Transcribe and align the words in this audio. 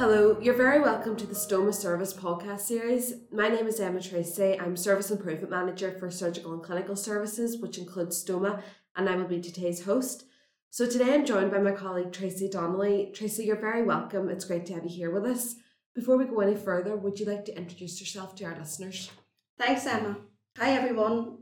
Hello, 0.00 0.38
you're 0.40 0.54
very 0.54 0.80
welcome 0.80 1.14
to 1.14 1.26
the 1.26 1.34
Stoma 1.34 1.74
Service 1.74 2.14
podcast 2.14 2.60
series. 2.60 3.16
My 3.30 3.50
name 3.50 3.66
is 3.66 3.78
Emma 3.78 4.00
Tracy. 4.00 4.58
I'm 4.58 4.74
Service 4.74 5.10
Improvement 5.10 5.50
Manager 5.50 5.92
for 5.92 6.10
Surgical 6.10 6.54
and 6.54 6.62
Clinical 6.62 6.96
Services, 6.96 7.58
which 7.60 7.76
includes 7.76 8.24
Stoma, 8.24 8.62
and 8.96 9.10
I 9.10 9.16
will 9.16 9.28
be 9.28 9.42
today's 9.42 9.84
host. 9.84 10.24
So 10.70 10.86
today 10.86 11.12
I'm 11.12 11.26
joined 11.26 11.50
by 11.50 11.58
my 11.58 11.72
colleague 11.72 12.12
Tracey 12.12 12.48
Donnelly. 12.48 13.12
Tracey, 13.14 13.44
you're 13.44 13.60
very 13.60 13.82
welcome. 13.82 14.30
It's 14.30 14.46
great 14.46 14.64
to 14.66 14.72
have 14.72 14.84
you 14.84 14.88
here 14.88 15.10
with 15.10 15.26
us. 15.26 15.56
Before 15.94 16.16
we 16.16 16.24
go 16.24 16.40
any 16.40 16.56
further, 16.56 16.96
would 16.96 17.20
you 17.20 17.26
like 17.26 17.44
to 17.44 17.54
introduce 17.58 18.00
yourself 18.00 18.34
to 18.36 18.44
our 18.46 18.58
listeners? 18.58 19.10
Thanks, 19.58 19.84
Emma. 19.84 20.16
Hi, 20.56 20.70
everyone. 20.70 21.40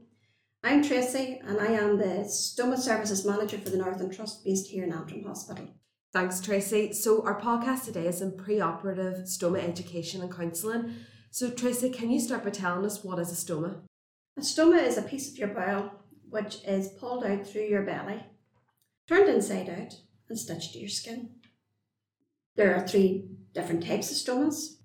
I'm 0.64 0.82
Tracey, 0.82 1.40
and 1.44 1.60
I 1.60 1.66
am 1.66 1.96
the 1.96 2.24
Stoma 2.26 2.76
Services 2.76 3.24
Manager 3.24 3.58
for 3.58 3.70
the 3.70 3.78
Northern 3.78 4.10
Trust 4.10 4.44
based 4.44 4.66
here 4.66 4.82
in 4.82 4.92
Antrim 4.92 5.22
Hospital. 5.22 5.68
Thanks, 6.10 6.40
Tracey. 6.40 6.94
So, 6.94 7.22
our 7.24 7.38
podcast 7.38 7.84
today 7.84 8.06
is 8.06 8.22
in 8.22 8.32
pre 8.32 8.60
operative 8.60 9.26
stoma 9.26 9.62
education 9.62 10.22
and 10.22 10.34
counselling. 10.34 10.94
So, 11.30 11.50
Tracey, 11.50 11.90
can 11.90 12.10
you 12.10 12.18
start 12.18 12.44
by 12.44 12.50
telling 12.50 12.86
us 12.86 13.04
what 13.04 13.18
is 13.18 13.30
a 13.30 13.34
stoma? 13.34 13.82
A 14.38 14.40
stoma 14.40 14.82
is 14.82 14.96
a 14.96 15.02
piece 15.02 15.30
of 15.30 15.36
your 15.36 15.48
bowel 15.48 15.92
which 16.30 16.64
is 16.66 16.88
pulled 16.88 17.24
out 17.24 17.46
through 17.46 17.66
your 17.66 17.82
belly, 17.82 18.24
turned 19.06 19.28
inside 19.28 19.68
out, 19.68 19.96
and 20.30 20.38
stitched 20.38 20.72
to 20.72 20.78
your 20.78 20.88
skin. 20.88 21.30
There 22.56 22.74
are 22.74 22.86
three 22.86 23.28
different 23.52 23.86
types 23.86 24.10
of 24.10 24.16
stomas 24.16 24.76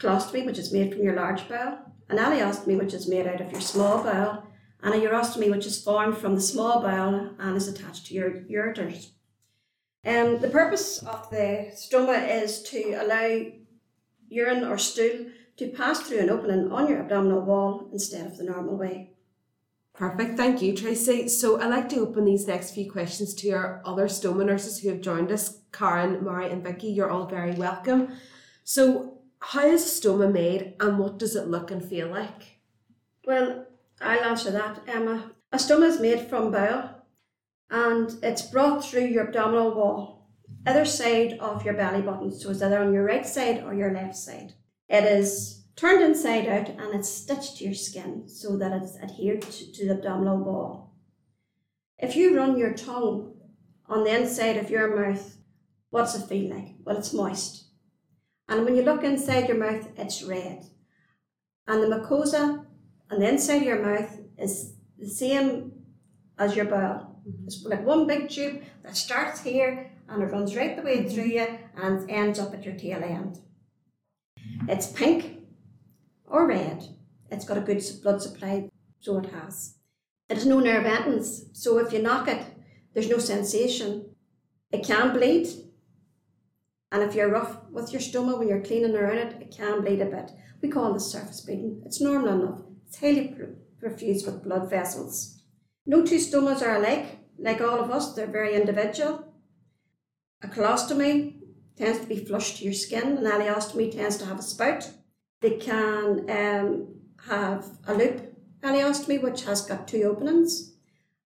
colostomy, 0.00 0.46
which 0.46 0.58
is 0.58 0.72
made 0.72 0.92
from 0.92 1.02
your 1.02 1.16
large 1.16 1.48
bowel, 1.48 1.78
an 2.08 2.16
ileostomy, 2.16 2.78
which 2.78 2.94
is 2.94 3.08
made 3.08 3.26
out 3.26 3.40
of 3.40 3.50
your 3.50 3.60
small 3.60 4.04
bowel, 4.04 4.44
and 4.82 4.94
a 4.94 4.98
urostomy, 4.98 5.50
which 5.50 5.66
is 5.66 5.82
formed 5.82 6.16
from 6.16 6.36
the 6.36 6.40
small 6.40 6.80
bowel 6.80 7.34
and 7.38 7.56
is 7.56 7.68
attached 7.68 8.06
to 8.06 8.14
your 8.14 8.30
ureters. 8.30 9.10
Um, 10.04 10.38
the 10.40 10.48
purpose 10.48 11.02
of 11.02 11.28
the 11.30 11.72
stoma 11.74 12.42
is 12.42 12.62
to 12.64 12.94
allow 12.94 13.52
urine 14.28 14.64
or 14.64 14.78
stool 14.78 15.26
to 15.58 15.68
pass 15.68 16.00
through 16.00 16.20
an 16.20 16.30
opening 16.30 16.72
on 16.72 16.88
your 16.88 17.00
abdominal 17.00 17.42
wall 17.42 17.88
instead 17.92 18.26
of 18.26 18.38
the 18.38 18.44
normal 18.44 18.78
way. 18.78 19.10
Perfect, 19.92 20.38
thank 20.38 20.62
you, 20.62 20.74
Tracey. 20.74 21.28
So 21.28 21.60
I'd 21.60 21.68
like 21.68 21.90
to 21.90 22.00
open 22.00 22.24
these 22.24 22.46
next 22.46 22.70
few 22.70 22.90
questions 22.90 23.34
to 23.34 23.50
our 23.50 23.82
other 23.84 24.06
stoma 24.06 24.46
nurses 24.46 24.78
who 24.78 24.88
have 24.88 25.02
joined 25.02 25.30
us. 25.30 25.58
Karen, 25.72 26.24
Mary, 26.24 26.50
and 26.50 26.64
Vicky, 26.64 26.88
you're 26.88 27.10
all 27.10 27.26
very 27.26 27.52
welcome. 27.52 28.16
So, 28.64 29.18
how 29.40 29.66
is 29.66 29.84
a 29.84 30.08
stoma 30.08 30.32
made 30.32 30.74
and 30.80 30.98
what 30.98 31.18
does 31.18 31.36
it 31.36 31.48
look 31.48 31.70
and 31.70 31.84
feel 31.84 32.08
like? 32.08 32.60
Well, 33.26 33.66
I'll 34.00 34.24
answer 34.24 34.50
that, 34.50 34.80
Emma. 34.88 35.32
A 35.52 35.58
stoma 35.58 35.88
is 35.88 36.00
made 36.00 36.28
from 36.28 36.50
bowel 36.50 36.99
and 37.70 38.12
it's 38.22 38.42
brought 38.42 38.84
through 38.84 39.06
your 39.06 39.28
abdominal 39.28 39.74
wall, 39.74 40.28
either 40.66 40.84
side 40.84 41.38
of 41.40 41.64
your 41.64 41.74
belly 41.74 42.02
button. 42.02 42.32
So 42.32 42.50
it's 42.50 42.62
either 42.62 42.80
on 42.80 42.92
your 42.92 43.04
right 43.04 43.26
side 43.26 43.62
or 43.62 43.74
your 43.74 43.92
left 43.92 44.16
side. 44.16 44.54
It 44.88 45.04
is 45.04 45.64
turned 45.76 46.02
inside 46.02 46.48
out 46.48 46.68
and 46.68 46.94
it's 46.94 47.08
stitched 47.08 47.58
to 47.58 47.64
your 47.64 47.74
skin 47.74 48.28
so 48.28 48.56
that 48.58 48.72
it's 48.72 48.98
adhered 48.98 49.42
to, 49.42 49.72
to 49.72 49.86
the 49.86 49.94
abdominal 49.94 50.38
wall. 50.38 50.94
If 51.98 52.16
you 52.16 52.36
run 52.36 52.58
your 52.58 52.74
tongue 52.74 53.34
on 53.86 54.04
the 54.04 54.20
inside 54.20 54.56
of 54.56 54.70
your 54.70 54.96
mouth, 54.96 55.36
what's 55.90 56.14
it 56.14 56.26
feel 56.26 56.54
like? 56.54 56.74
Well, 56.84 56.96
it's 56.96 57.14
moist. 57.14 57.66
And 58.48 58.64
when 58.64 58.74
you 58.74 58.82
look 58.82 59.04
inside 59.04 59.48
your 59.48 59.58
mouth, 59.58 59.88
it's 59.96 60.24
red. 60.24 60.64
And 61.68 61.82
the 61.82 61.86
mucosa 61.86 62.66
on 63.10 63.20
the 63.20 63.28
inside 63.28 63.58
of 63.58 63.62
your 63.62 63.82
mouth 63.82 64.18
is 64.36 64.74
the 64.98 65.08
same 65.08 65.72
as 66.36 66.56
your 66.56 66.64
bowel. 66.64 67.09
Mm-hmm. 67.30 67.44
It's 67.46 67.64
like 67.64 67.84
one 67.84 68.06
big 68.06 68.28
tube 68.28 68.62
that 68.82 68.96
starts 68.96 69.40
here 69.42 69.90
and 70.08 70.22
it 70.22 70.26
runs 70.26 70.56
right 70.56 70.76
the 70.76 70.82
way 70.82 70.98
mm-hmm. 70.98 71.08
through 71.08 71.24
you 71.24 71.46
and 71.76 72.10
ends 72.10 72.38
up 72.38 72.54
at 72.54 72.64
your 72.64 72.74
tail 72.74 73.02
end. 73.02 73.38
It's 74.68 74.88
pink 74.88 75.38
or 76.24 76.46
red. 76.46 76.84
It's 77.30 77.44
got 77.44 77.58
a 77.58 77.60
good 77.60 77.82
blood 78.02 78.20
supply, 78.20 78.70
so 79.00 79.18
it 79.18 79.26
has. 79.26 79.76
It 80.28 80.36
has 80.36 80.46
no 80.46 80.60
nerve 80.60 80.84
endings, 80.84 81.46
so 81.52 81.78
if 81.78 81.92
you 81.92 82.02
knock 82.02 82.28
it, 82.28 82.44
there's 82.92 83.08
no 83.08 83.18
sensation. 83.18 84.14
It 84.72 84.84
can 84.84 85.12
bleed, 85.12 85.48
and 86.92 87.02
if 87.02 87.14
you're 87.14 87.30
rough 87.30 87.58
with 87.70 87.92
your 87.92 88.00
stoma 88.00 88.38
when 88.38 88.48
you're 88.48 88.62
cleaning 88.62 88.96
around 88.96 89.18
it, 89.18 89.40
it 89.40 89.54
can 89.56 89.80
bleed 89.80 90.00
a 90.00 90.06
bit. 90.06 90.32
We 90.60 90.68
call 90.68 90.92
this 90.92 91.10
surface 91.10 91.40
bleeding. 91.40 91.82
It's 91.84 92.00
normal 92.00 92.40
enough. 92.40 92.62
It's 92.86 92.98
highly 92.98 93.34
perfused 93.82 94.26
with 94.26 94.42
blood 94.42 94.68
vessels. 94.68 95.42
No 95.86 96.04
two 96.04 96.16
stomas 96.16 96.62
are 96.62 96.76
alike. 96.76 97.19
Like 97.40 97.60
all 97.60 97.80
of 97.80 97.90
us, 97.90 98.14
they're 98.14 98.26
very 98.26 98.54
individual. 98.54 99.24
A 100.42 100.48
colostomy 100.48 101.40
tends 101.76 102.00
to 102.00 102.06
be 102.06 102.24
flush 102.24 102.58
to 102.58 102.64
your 102.64 102.72
skin, 102.72 103.18
an 103.18 103.24
ileostomy 103.24 103.90
tends 103.90 104.16
to 104.18 104.26
have 104.26 104.38
a 104.38 104.42
spout. 104.42 104.90
They 105.40 105.52
can 105.52 106.30
um, 106.30 106.88
have 107.28 107.66
a 107.86 107.94
loop 107.94 108.34
ileostomy, 108.62 109.22
which 109.22 109.44
has 109.44 109.62
got 109.62 109.88
two 109.88 110.02
openings, 110.02 110.74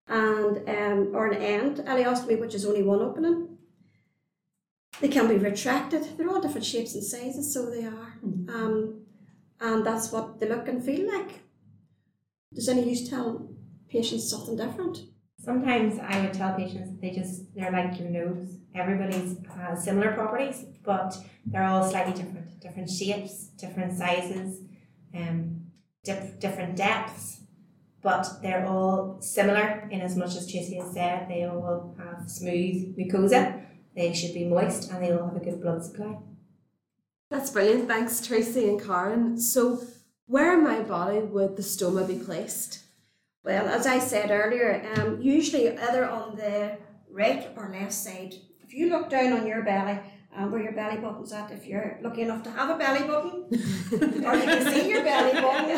and 0.07 0.57
um, 0.69 1.15
or 1.15 1.27
an 1.27 1.41
end 1.41 1.77
ileostomy, 1.79 2.39
which 2.39 2.55
is 2.55 2.65
only 2.65 2.83
one 2.83 3.01
opening. 3.01 3.57
They 5.01 5.09
can 5.09 5.27
be 5.27 5.35
retracted. 5.35 6.17
They're 6.17 6.29
all 6.29 6.41
different 6.41 6.65
shapes 6.65 6.93
and 6.95 7.03
sizes, 7.03 7.53
so 7.53 7.69
they 7.69 7.85
are. 7.85 8.13
Mm-hmm. 8.25 8.49
Um, 8.49 9.01
and 9.59 9.85
that's 9.85 10.11
what 10.11 10.39
they 10.39 10.47
look 10.47 10.67
and 10.67 10.83
feel 10.83 11.11
like. 11.13 11.41
Does 12.53 12.69
any 12.69 12.89
use 12.89 13.09
tell 13.09 13.49
patients 13.89 14.29
something 14.29 14.55
different? 14.55 14.99
Sometimes 15.45 15.99
I 15.99 16.21
would 16.21 16.33
tell 16.33 16.55
patients 16.55 16.89
that 16.89 17.01
they 17.01 17.11
just 17.11 17.53
they're 17.53 17.71
like 17.71 17.99
your 17.99 18.09
nose. 18.09 18.57
Everybody's 18.73 19.37
has 19.55 19.83
similar 19.83 20.11
properties, 20.13 20.65
but 20.83 21.15
they're 21.45 21.63
all 21.63 21.87
slightly 21.87 22.13
different, 22.13 22.59
different 22.59 22.89
shapes, 22.89 23.49
different 23.55 23.95
sizes, 23.95 24.61
um, 25.13 25.67
different 26.03 26.75
depths, 26.75 27.41
but 28.01 28.27
they're 28.41 28.65
all 28.65 29.21
similar 29.21 29.87
in 29.91 30.01
as 30.01 30.17
much 30.17 30.35
as 30.35 30.51
Tracey 30.51 30.77
has 30.77 30.91
said. 30.93 31.29
They 31.29 31.43
all 31.43 31.95
have 31.99 32.27
smooth 32.27 32.97
mucosa. 32.97 33.61
They 33.95 34.13
should 34.15 34.33
be 34.33 34.45
moist, 34.45 34.91
and 34.91 35.03
they 35.03 35.11
all 35.11 35.27
have 35.27 35.35
a 35.35 35.45
good 35.45 35.61
blood 35.61 35.85
supply. 35.85 36.17
That's 37.29 37.51
brilliant. 37.51 37.87
Thanks, 37.87 38.25
Tracey 38.25 38.67
and 38.67 38.83
Karen. 38.83 39.39
So, 39.39 39.83
where 40.25 40.57
in 40.57 40.63
my 40.63 40.81
body 40.81 41.19
would 41.19 41.55
the 41.55 41.61
stoma 41.61 42.07
be 42.07 42.17
placed? 42.17 42.84
Well, 43.45 43.67
as 43.67 43.85
I 43.85 43.99
said 43.99 44.31
earlier, 44.31 44.83
um, 44.95 45.21
usually 45.21 45.69
either 45.77 46.09
on 46.09 46.35
the 46.35 46.79
right 47.11 47.47
or 47.55 47.69
left 47.71 47.93
side. 47.93 48.33
If 48.63 48.73
you 48.73 48.89
look 48.89 49.11
down 49.11 49.33
on 49.33 49.45
your 49.45 49.61
belly, 49.63 49.99
um, 50.35 50.51
where 50.51 50.63
your 50.63 50.71
belly 50.71 50.97
button's 50.97 51.31
at, 51.31 51.51
if 51.51 51.67
you're 51.67 51.99
lucky 52.01 52.23
enough 52.23 52.41
to 52.43 52.49
have 52.49 52.71
a 52.71 52.77
belly 52.77 53.07
button, 53.07 53.45
or 54.25 54.35
you 54.35 54.41
can 54.41 54.73
see 54.73 54.89
your 54.89 55.03
belly 55.03 55.39
button, 55.39 55.77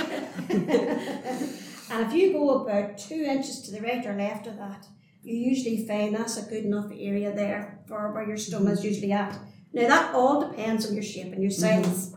and 1.92 2.08
if 2.08 2.14
you 2.14 2.32
go 2.32 2.62
about 2.62 2.98
two 2.98 3.22
inches 3.22 3.62
to 3.64 3.72
the 3.72 3.82
right 3.82 4.06
or 4.06 4.16
left 4.16 4.48
of 4.48 4.58
that, 4.58 4.88
you 5.22 5.36
usually 5.36 5.86
find 5.86 6.16
that's 6.16 6.38
a 6.38 6.50
good 6.50 6.64
enough 6.64 6.90
area 6.98 7.36
there 7.36 7.82
for 7.86 8.14
where 8.14 8.26
your 8.26 8.38
stoma 8.38 8.72
is 8.72 8.86
usually 8.86 9.12
at. 9.12 9.38
Now 9.74 9.90
that 9.90 10.16
all 10.16 10.50
depends 10.50 10.88
on 10.88 10.94
your 10.94 11.04
shape 11.04 11.34
and 11.34 11.42
your 11.42 11.52
size. 11.52 11.86
Mm-hmm. 11.86 12.16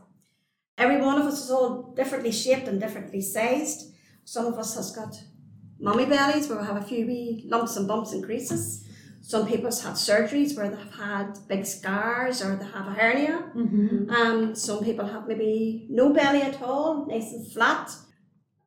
Every 0.79 1.01
one 1.01 1.21
of 1.21 1.27
us 1.27 1.45
is 1.45 1.51
all 1.51 1.93
differently 1.97 2.31
shaped 2.31 2.69
and 2.69 2.81
differently 2.81 3.21
sized. 3.21 3.93
Some 4.25 4.47
of 4.47 4.59
us 4.59 4.77
has 4.77 4.93
got 4.93 5.21
mummy 5.81 6.05
bellies 6.05 6.49
where 6.49 6.61
we 6.61 6.67
have 6.67 6.77
a 6.77 6.83
few 6.83 7.07
wee 7.07 7.45
lumps 7.49 7.77
and 7.77 7.89
bumps 7.89 8.13
and 8.13 8.23
creases. 8.23 8.87
Some 9.23 9.47
people 9.47 9.71
have 9.71 9.81
had 9.81 9.95
surgeries 9.95 10.57
where 10.57 10.71
they've 10.71 10.95
had 10.95 11.39
big 11.47 11.67
scars 11.67 12.43
or 12.43 12.57
they 12.57 12.65
have 12.65 12.87
a 12.87 12.93
hernia. 12.93 13.51
Mm-hmm. 13.55 14.11
Um, 14.11 14.55
some 14.55 14.83
people 14.83 15.07
have 15.07 15.29
maybe 15.29 15.87
no 15.91 16.13
belly 16.13 16.43
at 16.43 16.63
all, 16.63 17.07
nice 17.07 17.33
and 17.33 17.51
flat. 17.53 17.91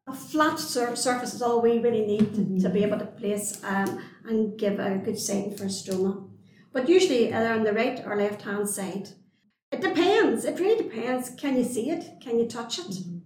A 0.08 0.14
flat 0.14 0.60
sur- 0.60 0.96
surface 0.96 1.34
is 1.34 1.42
all 1.42 1.62
we 1.62 1.80
really 1.80 2.06
need 2.06 2.34
to, 2.36 2.42
mm-hmm. 2.42 2.60
to 2.60 2.70
be 2.70 2.84
able 2.84 3.00
to 3.00 3.06
place 3.06 3.64
um, 3.64 4.00
and 4.26 4.58
give 4.60 4.80
a 4.80 4.98
good 4.98 5.18
sign 5.18 5.56
for 5.56 5.64
a 5.64 5.68
stoma. 5.68 6.30
But 6.72 6.90
usually 6.90 7.34
either 7.34 7.54
on 7.54 7.64
the 7.64 7.74
right 7.74 8.02
or 8.06 8.16
left 8.16 8.42
hand 8.44 8.70
side. 8.70 9.10
It 9.72 9.82
depends. 9.82 10.46
It 10.46 10.60
really 10.60 10.84
depends. 10.84 11.32
Can 11.32 11.58
you 11.58 11.64
see 11.64 11.90
it? 11.90 12.22
Can 12.22 12.40
you 12.40 12.48
touch 12.48 12.80
it? 12.80 12.86
Mm-hmm. 12.86 13.18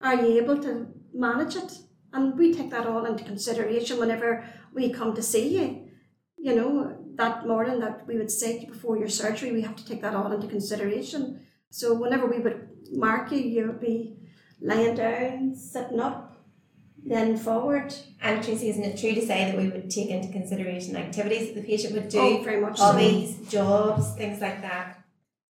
Are 0.00 0.14
you 0.16 0.42
able 0.42 0.58
to 0.62 0.88
manage 1.14 1.56
it? 1.56 1.78
And 2.12 2.38
we 2.38 2.54
take 2.54 2.70
that 2.70 2.86
all 2.86 3.04
into 3.04 3.24
consideration 3.24 3.98
whenever 3.98 4.48
we 4.72 4.90
come 4.90 5.14
to 5.14 5.22
see 5.22 5.58
you. 5.58 5.88
You 6.38 6.54
know, 6.54 6.96
that 7.16 7.46
morning 7.46 7.80
that 7.80 8.06
we 8.06 8.16
would 8.16 8.30
say 8.30 8.64
before 8.66 8.96
your 8.96 9.08
surgery, 9.08 9.52
we 9.52 9.62
have 9.62 9.76
to 9.76 9.84
take 9.84 10.02
that 10.02 10.14
all 10.14 10.32
into 10.32 10.46
consideration. 10.46 11.40
So 11.70 11.94
whenever 11.94 12.26
we 12.26 12.38
would 12.38 12.68
mark 12.92 13.32
you, 13.32 13.38
you 13.38 13.66
would 13.66 13.80
be 13.80 14.16
lying 14.60 14.94
down, 14.94 15.54
sitting 15.54 16.00
up, 16.00 16.36
then 17.04 17.36
forward. 17.36 17.94
And 18.20 18.42
Tracey, 18.42 18.68
isn't 18.70 18.82
it 18.82 18.98
true 18.98 19.14
to 19.14 19.20
say 19.20 19.46
that 19.46 19.56
we 19.56 19.68
would 19.68 19.90
take 19.90 20.10
into 20.10 20.32
consideration 20.32 20.96
activities 20.96 21.48
that 21.48 21.60
the 21.60 21.66
patient 21.66 21.94
would 21.94 22.08
do? 22.08 22.18
Oh, 22.18 22.42
very 22.42 22.60
much 22.60 22.78
hobbies, 22.78 23.36
so. 23.36 23.44
jobs, 23.50 24.14
things 24.14 24.40
like 24.40 24.62
that. 24.62 25.02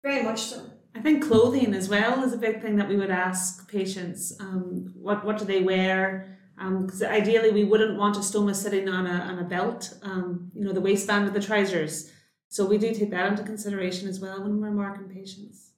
Very 0.02 0.22
much 0.22 0.42
so. 0.42 0.66
I 0.94 1.00
think 1.00 1.24
clothing 1.24 1.74
as 1.74 1.88
well 1.88 2.22
is 2.22 2.32
a 2.32 2.38
big 2.38 2.62
thing 2.62 2.76
that 2.76 2.88
we 2.88 2.96
would 2.96 3.10
ask 3.10 3.68
patients. 3.68 4.32
Um, 4.38 4.92
what 4.94 5.24
what 5.24 5.38
do 5.38 5.44
they 5.44 5.60
wear? 5.60 6.33
Because 6.56 7.02
um, 7.02 7.10
ideally 7.12 7.50
we 7.50 7.64
wouldn't 7.64 7.98
want 7.98 8.16
a 8.16 8.20
stoma 8.20 8.54
sitting 8.54 8.88
on 8.88 9.06
a, 9.06 9.10
on 9.30 9.38
a 9.40 9.44
belt, 9.44 9.92
um, 10.02 10.50
you 10.54 10.64
know, 10.64 10.72
the 10.72 10.80
waistband 10.80 11.26
of 11.26 11.34
the 11.34 11.40
trousers. 11.40 12.12
So 12.48 12.64
we 12.66 12.78
do 12.78 12.94
take 12.94 13.10
that 13.10 13.30
into 13.30 13.42
consideration 13.42 14.08
as 14.08 14.20
well 14.20 14.42
when 14.42 14.60
we're 14.60 14.70
marking 14.70 15.08
patients. 15.08 15.72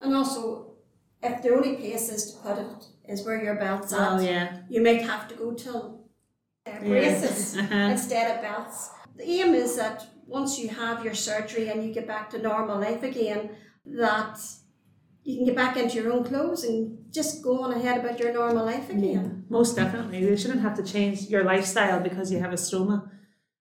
And 0.00 0.14
also, 0.14 0.72
if 1.22 1.42
the 1.42 1.50
only 1.54 1.76
place 1.76 2.08
is 2.08 2.32
to 2.34 2.38
put 2.42 2.58
it 2.58 2.86
is 3.08 3.24
where 3.24 3.42
your 3.42 3.54
belt's 3.54 3.92
at, 3.92 4.12
Oh 4.12 4.20
yeah. 4.20 4.62
you 4.68 4.82
might 4.82 5.02
have 5.02 5.28
to 5.28 5.34
go 5.36 5.52
to 5.52 5.98
uh, 6.66 6.78
braces 6.80 7.56
Uh-huh. 7.60 7.74
instead 7.74 8.34
of 8.36 8.42
belts. 8.42 8.90
The 9.16 9.24
aim 9.24 9.54
is 9.54 9.76
that 9.76 10.04
once 10.26 10.58
you 10.58 10.68
have 10.70 11.04
your 11.04 11.14
surgery 11.14 11.68
and 11.68 11.84
you 11.84 11.92
get 11.94 12.06
back 12.08 12.30
to 12.30 12.38
normal 12.38 12.80
life 12.80 13.02
again, 13.04 13.50
that 13.84 14.38
you 15.24 15.36
can 15.36 15.44
get 15.46 15.56
back 15.56 15.76
into 15.76 15.96
your 15.96 16.12
own 16.12 16.24
clothes 16.24 16.64
and 16.64 16.98
just 17.10 17.42
go 17.42 17.62
on 17.62 17.72
ahead 17.72 18.04
about 18.04 18.18
your 18.18 18.32
normal 18.32 18.66
life 18.66 18.90
again. 18.90 19.44
Most 19.48 19.76
definitely. 19.76 20.24
They 20.24 20.36
shouldn't 20.36 20.62
have 20.62 20.76
to 20.76 20.82
change 20.82 21.22
your 21.22 21.44
lifestyle 21.44 22.00
because 22.00 22.32
you 22.32 22.40
have 22.40 22.52
a 22.52 22.56
stoma. 22.56 23.08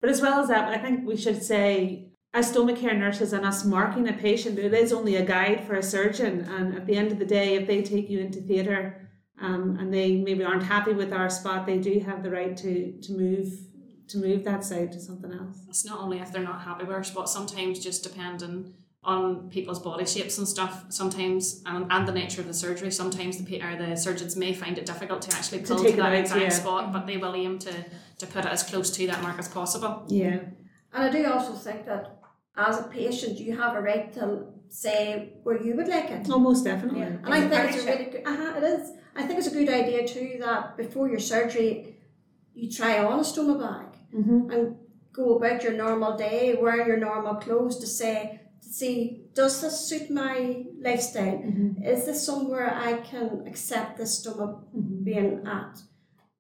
But 0.02 0.10
as 0.10 0.22
well 0.22 0.40
as 0.40 0.50
that, 0.50 0.70
I 0.70 0.78
think 0.78 1.08
we 1.08 1.16
should 1.16 1.42
say, 1.42 2.12
as 2.34 2.52
stoma 2.52 2.76
care 2.76 2.94
nurses 2.94 3.32
and 3.32 3.46
us 3.46 3.64
marking 3.64 4.10
a 4.10 4.14
patient, 4.14 4.60
it 4.60 4.74
is 4.74 4.92
only 4.92 5.16
a 5.16 5.26
guide 5.26 5.66
for 5.66 5.76
a 5.76 5.84
surgeon. 5.84 6.42
And 6.42 6.76
at 6.76 6.86
the 6.86 6.98
end 6.98 7.14
of 7.14 7.20
the 7.20 7.26
day, 7.26 7.56
if 7.56 7.68
they 7.68 7.82
take 7.82 8.10
you 8.10 8.20
into 8.20 8.42
theatre 8.42 9.10
um, 9.42 9.78
and 9.80 9.94
they 9.94 10.18
maybe 10.18 10.44
aren't 10.44 10.64
happy 10.64 10.92
with 10.94 11.14
our 11.14 11.30
spot, 11.30 11.66
they 11.66 11.78
do 11.78 12.00
have 12.02 12.22
the 12.22 12.32
right 12.32 12.56
to, 12.58 13.00
to 13.02 13.14
move 13.14 13.48
to 14.08 14.20
move 14.20 14.44
that 14.44 14.64
side 14.64 14.92
to 14.92 15.00
something 15.00 15.34
else. 15.34 15.66
It's 15.68 15.84
not 15.84 16.00
only 16.00 16.20
if 16.20 16.32
they're 16.32 16.44
not 16.44 16.62
happy 16.62 16.84
with 16.84 16.94
our 16.94 17.04
spot, 17.04 17.28
sometimes 17.28 17.80
just 17.80 18.04
depending 18.04 18.76
on 19.06 19.50
people's 19.50 19.80
body 19.80 20.06
shapes 20.06 20.38
and 20.38 20.48
stuff, 20.48 20.86
sometimes 20.90 21.62
and, 21.66 21.86
and 21.92 22.08
the 22.08 22.12
nature 22.12 22.42
of 22.42 22.48
the 22.48 22.54
surgery, 22.54 22.92
sometimes 22.92 23.38
the 23.44 23.62
or 23.62 23.76
the 23.78 23.96
surgeons 23.96 24.36
may 24.36 24.54
find 24.54 24.78
it 24.78 24.86
difficult 24.86 25.22
to 25.24 25.36
actually 25.36 25.60
pull 25.60 25.78
to, 25.78 25.84
take 25.84 25.94
it 25.94 25.98
that 25.98 26.08
out, 26.08 26.14
exact 26.14 26.42
yeah. 26.42 26.50
spot, 26.50 26.92
but 26.92 27.06
they 27.08 27.18
will 27.18 27.36
aim 27.36 27.60
to, 27.60 27.72
to 28.18 28.28
put 28.28 28.46
it 28.46 28.52
as 28.52 28.64
close 28.64 28.90
to 28.92 29.08
that 29.08 29.22
mark 29.22 29.38
as 29.40 29.48
possible. 29.48 30.04
Yeah. 30.08 30.40
And 30.94 31.04
I 31.04 31.10
do 31.12 31.26
also 31.32 31.54
think 31.54 31.86
that 31.86 32.20
as 32.58 32.80
a 32.80 32.84
patient, 32.84 33.40
you 33.40 33.56
have 33.58 33.76
a 33.76 33.82
right 33.82 34.12
to 34.14 34.46
say 34.70 35.34
where 35.44 35.62
you 35.62 35.76
would 35.76 35.88
like 35.88 36.10
it. 36.10 36.28
Oh, 36.30 36.40
most 36.40 36.64
definitely. 36.64 37.02
Yeah. 37.02 37.18
And 37.24 37.34
I 37.34 37.38
It's 37.38 37.46
a 37.46 37.50
think 37.50 37.76
it's 37.76 37.84
a 37.84 37.88
really 37.88 38.06
good, 38.06 38.24
uh-huh, 38.26 38.54
it 38.58 38.64
is. 38.64 38.92
I 39.16 39.24
think 39.24 39.40
it's 39.40 39.48
a 39.48 39.52
good 39.52 39.70
idea 39.70 40.08
too 40.08 40.38
that 40.40 40.78
before 40.78 41.08
your 41.10 41.20
surgery, 41.20 41.96
you 42.54 42.72
try 42.72 43.04
on 43.04 43.20
a 43.20 43.24
stoma 43.24 43.60
bag 43.60 43.88
Mm-hmm. 44.16 44.50
and 44.50 44.78
go 45.12 45.36
about 45.36 45.62
your 45.62 45.74
normal 45.74 46.16
day 46.16 46.56
wearing 46.62 46.88
your 46.88 46.98
normal 46.98 47.36
clothes 47.36 47.78
to 47.80 47.88
say, 47.88 48.40
to 48.44 48.45
see, 48.72 49.24
does 49.34 49.62
this 49.62 49.88
suit 49.88 50.10
my 50.10 50.66
lifestyle? 50.82 51.38
Mm-hmm. 51.38 51.84
Is 51.84 52.06
this 52.06 52.26
somewhere 52.26 52.74
I 52.74 52.98
can 52.98 53.46
accept 53.48 53.98
this 53.98 54.26
stoma 54.26 54.64
Mm-hmm. 54.76 55.04
being 55.04 55.44
at? 55.46 55.80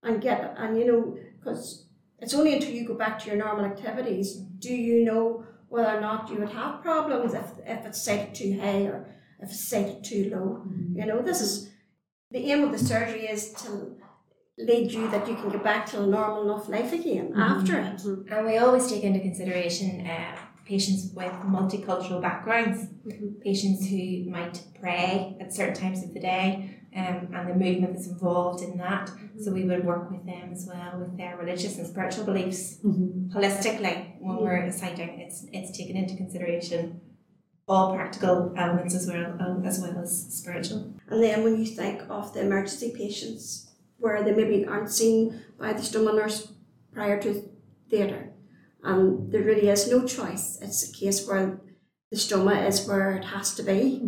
And 0.03 0.21
get, 0.21 0.53
and 0.57 0.77
you 0.77 0.85
know, 0.85 1.17
because 1.39 1.87
it's 2.19 2.33
only 2.33 2.53
until 2.53 2.71
you 2.71 2.87
go 2.87 2.93
back 2.95 3.19
to 3.19 3.27
your 3.27 3.37
normal 3.37 3.65
activities 3.65 4.35
do 4.59 4.73
you 4.73 5.03
know 5.03 5.43
whether 5.67 5.97
or 5.97 6.01
not 6.01 6.29
you 6.29 6.37
would 6.37 6.49
have 6.49 6.81
problems 6.81 7.33
if, 7.33 7.45
if 7.65 7.85
it's 7.85 8.01
set 8.01 8.33
too 8.35 8.59
high 8.59 8.83
or 8.83 9.07
if 9.41 9.49
it's 9.49 9.67
sighted 9.67 10.03
too 10.03 10.29
low. 10.33 10.63
You 10.93 11.05
know, 11.05 11.21
this 11.21 11.41
is 11.41 11.69
the 12.31 12.51
aim 12.51 12.63
of 12.63 12.71
the 12.71 12.79
surgery 12.79 13.25
is 13.27 13.51
to 13.63 13.95
lead 14.57 14.91
you 14.91 15.09
that 15.09 15.27
you 15.27 15.35
can 15.35 15.49
get 15.49 15.63
back 15.63 15.85
to 15.87 16.01
a 16.01 16.07
normal 16.07 16.43
enough 16.43 16.69
life 16.69 16.93
again 16.93 17.33
after 17.35 17.77
it. 17.79 18.03
And 18.31 18.45
we 18.45 18.57
always 18.57 18.87
take 18.87 19.03
into 19.03 19.19
consideration 19.19 20.07
uh, 20.07 20.37
patients 20.65 21.11
with 21.13 21.31
multicultural 21.45 22.21
backgrounds, 22.21 22.87
patients 23.43 23.87
who 23.87 24.29
might 24.29 24.61
pray 24.79 25.37
at 25.39 25.53
certain 25.53 25.75
times 25.75 26.03
of 26.03 26.13
the 26.13 26.19
day, 26.19 26.71
um, 26.95 27.27
and 27.33 27.49
the 27.49 27.53
movement 27.53 27.93
that's 27.93 28.07
involved 28.07 28.63
in 28.63 28.77
that. 28.77 29.11
So 29.41 29.51
we 29.51 29.63
would 29.65 29.85
work 29.85 30.09
with 30.09 30.25
them 30.25 30.49
as 30.53 30.65
well 30.65 30.97
with 30.99 31.17
their 31.17 31.37
religious 31.37 31.77
and 31.77 31.85
spiritual 31.87 32.23
beliefs 32.25 32.77
Mm-hmm. 32.85 33.37
holistically 33.37 34.19
when 34.19 34.37
we're 34.37 34.65
deciding. 34.65 35.19
It's 35.19 35.45
it's 35.51 35.77
taken 35.77 35.95
into 35.97 36.15
consideration 36.15 37.01
all 37.67 37.95
practical 37.95 38.53
elements 38.57 38.93
as 38.95 39.07
well 39.07 39.35
um, 39.39 39.63
as 39.65 39.79
well 39.79 39.97
as 39.99 40.11
spiritual. 40.39 40.93
And 41.09 41.21
then 41.21 41.43
when 41.43 41.59
you 41.59 41.65
think 41.65 42.03
of 42.09 42.33
the 42.33 42.41
emergency 42.41 42.93
patients 42.95 43.71
where 43.97 44.23
they 44.23 44.31
maybe 44.31 44.65
aren't 44.65 44.91
seen 44.91 45.41
by 45.59 45.73
the 45.73 45.81
stoma 45.81 46.15
nurse 46.15 46.51
prior 46.93 47.19
to 47.23 47.49
theatre, 47.89 48.29
and 48.85 49.31
there 49.31 49.41
really 49.43 49.67
is 49.69 49.89
no 49.89 50.05
choice. 50.05 50.59
It's 50.61 50.89
a 50.89 50.93
case 50.93 51.27
where 51.27 51.59
the 52.11 52.17
stoma 52.17 52.67
is 52.67 52.87
where 52.87 53.11
it 53.17 53.25
has 53.25 53.55
to 53.55 53.63
be. 53.63 54.01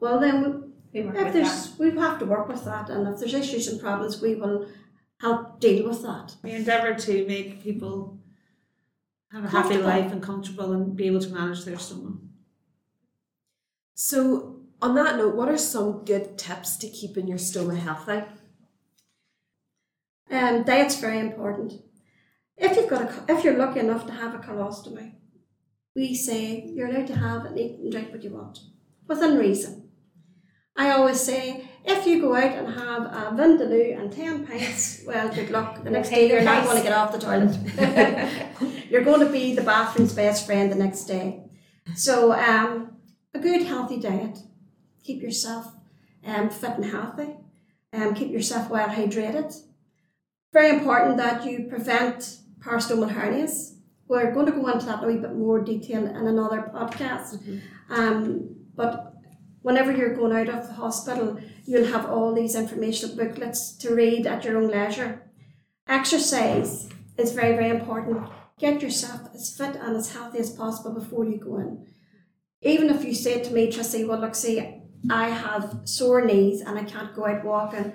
Well, 0.00 0.18
then 0.18 0.72
We 0.92 1.02
work 1.02 1.16
if 1.16 1.32
there's 1.34 1.78
we 1.78 1.90
have 1.98 2.18
to 2.20 2.26
work 2.26 2.48
with 2.48 2.64
that, 2.64 2.88
and 2.90 3.06
if 3.06 3.18
there's 3.20 3.34
issues 3.34 3.68
and 3.68 3.80
problems, 3.80 4.20
we 4.20 4.34
will 4.34 4.66
help 5.20 5.60
deal 5.60 5.86
with 5.88 6.02
that. 6.02 6.34
We 6.42 6.52
endeavour 6.52 6.94
to 6.94 7.26
make 7.26 7.62
people 7.62 8.18
have 9.32 9.44
a 9.44 9.48
happy 9.48 9.76
life 9.76 10.10
and 10.10 10.22
comfortable 10.22 10.72
and 10.72 10.96
be 10.96 11.06
able 11.06 11.20
to 11.20 11.32
manage 11.32 11.64
their 11.64 11.76
stoma. 11.76 12.18
So, 13.94 14.60
on 14.80 14.94
that 14.94 15.16
note, 15.18 15.36
what 15.36 15.48
are 15.50 15.58
some 15.58 16.04
good 16.04 16.38
tips 16.38 16.76
to 16.78 16.88
keeping 16.88 17.28
your 17.28 17.38
stoma 17.38 17.76
healthy? 17.76 18.24
Um, 20.30 20.62
diet's 20.62 20.98
very 21.00 21.18
important. 21.18 21.74
If 22.60 22.76
you've 22.76 22.90
got 22.90 23.02
a, 23.02 23.24
if 23.32 23.42
you're 23.42 23.56
lucky 23.56 23.80
enough 23.80 24.06
to 24.06 24.12
have 24.12 24.34
a 24.34 24.38
colostomy, 24.38 25.14
we 25.96 26.14
say 26.14 26.64
you're 26.66 26.88
allowed 26.88 27.06
to 27.06 27.16
have 27.16 27.46
and 27.46 27.58
eat 27.58 27.78
and 27.78 27.90
drink 27.90 28.12
what 28.12 28.22
you 28.22 28.30
want, 28.30 28.58
within 29.08 29.38
reason. 29.38 29.88
I 30.76 30.90
always 30.90 31.20
say, 31.20 31.68
if 31.84 32.06
you 32.06 32.20
go 32.20 32.36
out 32.36 32.52
and 32.52 32.68
have 32.68 33.02
a 33.02 33.34
vindaloo 33.34 33.98
and 33.98 34.12
ten 34.12 34.46
pints, 34.46 35.02
well, 35.06 35.34
good 35.34 35.50
luck. 35.50 35.82
The 35.82 35.90
next 35.90 36.10
day 36.10 36.28
you're 36.28 36.42
not 36.42 36.64
going 36.64 36.76
to 36.76 36.82
get 36.82 36.92
off 36.92 37.12
the 37.12 37.18
toilet. 37.18 37.56
you're 38.90 39.04
going 39.04 39.26
to 39.26 39.32
be 39.32 39.54
the 39.54 39.62
bathroom's 39.62 40.12
best 40.12 40.44
friend 40.44 40.70
the 40.70 40.76
next 40.76 41.04
day. 41.04 41.44
So, 41.94 42.32
um, 42.32 42.96
a 43.32 43.38
good 43.38 43.62
healthy 43.62 43.98
diet. 43.98 44.38
Keep 45.02 45.22
yourself 45.22 45.72
um, 46.26 46.50
fit 46.50 46.72
and 46.72 46.84
healthy. 46.84 47.36
Um, 47.92 48.14
keep 48.14 48.30
yourself 48.30 48.70
well 48.70 48.88
hydrated 48.88 49.54
very 50.52 50.70
important 50.70 51.16
that 51.16 51.44
you 51.44 51.66
prevent 51.68 52.39
parastomal 52.60 53.10
hernias. 53.10 53.76
We're 54.08 54.32
going 54.32 54.46
to 54.46 54.52
go 54.52 54.66
into 54.68 54.86
that 54.86 55.02
in 55.02 55.04
a 55.04 55.12
wee 55.12 55.18
bit 55.18 55.34
more 55.36 55.60
detail 55.60 56.04
in 56.06 56.26
another 56.26 56.70
podcast. 56.74 57.38
Um, 57.88 58.56
but 58.74 59.14
whenever 59.62 59.92
you're 59.92 60.16
going 60.16 60.36
out 60.36 60.48
of 60.48 60.66
the 60.66 60.74
hospital, 60.74 61.38
you'll 61.64 61.86
have 61.86 62.06
all 62.06 62.34
these 62.34 62.54
informational 62.54 63.16
booklets 63.16 63.72
to 63.78 63.94
read 63.94 64.26
at 64.26 64.44
your 64.44 64.56
own 64.56 64.68
leisure. 64.68 65.30
Exercise 65.88 66.88
is 67.16 67.32
very, 67.32 67.54
very 67.54 67.70
important. 67.70 68.28
Get 68.58 68.82
yourself 68.82 69.22
as 69.34 69.54
fit 69.56 69.76
and 69.76 69.96
as 69.96 70.12
healthy 70.12 70.38
as 70.38 70.50
possible 70.50 70.92
before 70.92 71.24
you 71.24 71.38
go 71.38 71.58
in. 71.58 71.86
Even 72.62 72.90
if 72.90 73.04
you 73.04 73.14
say 73.14 73.42
to 73.42 73.52
me, 73.52 73.70
Tracey, 73.70 74.04
well, 74.04 74.20
look, 74.20 74.34
see, 74.34 74.82
I 75.08 75.30
have 75.30 75.80
sore 75.84 76.24
knees 76.24 76.60
and 76.60 76.78
I 76.78 76.84
can't 76.84 77.14
go 77.14 77.26
out 77.26 77.44
walking. 77.44 77.92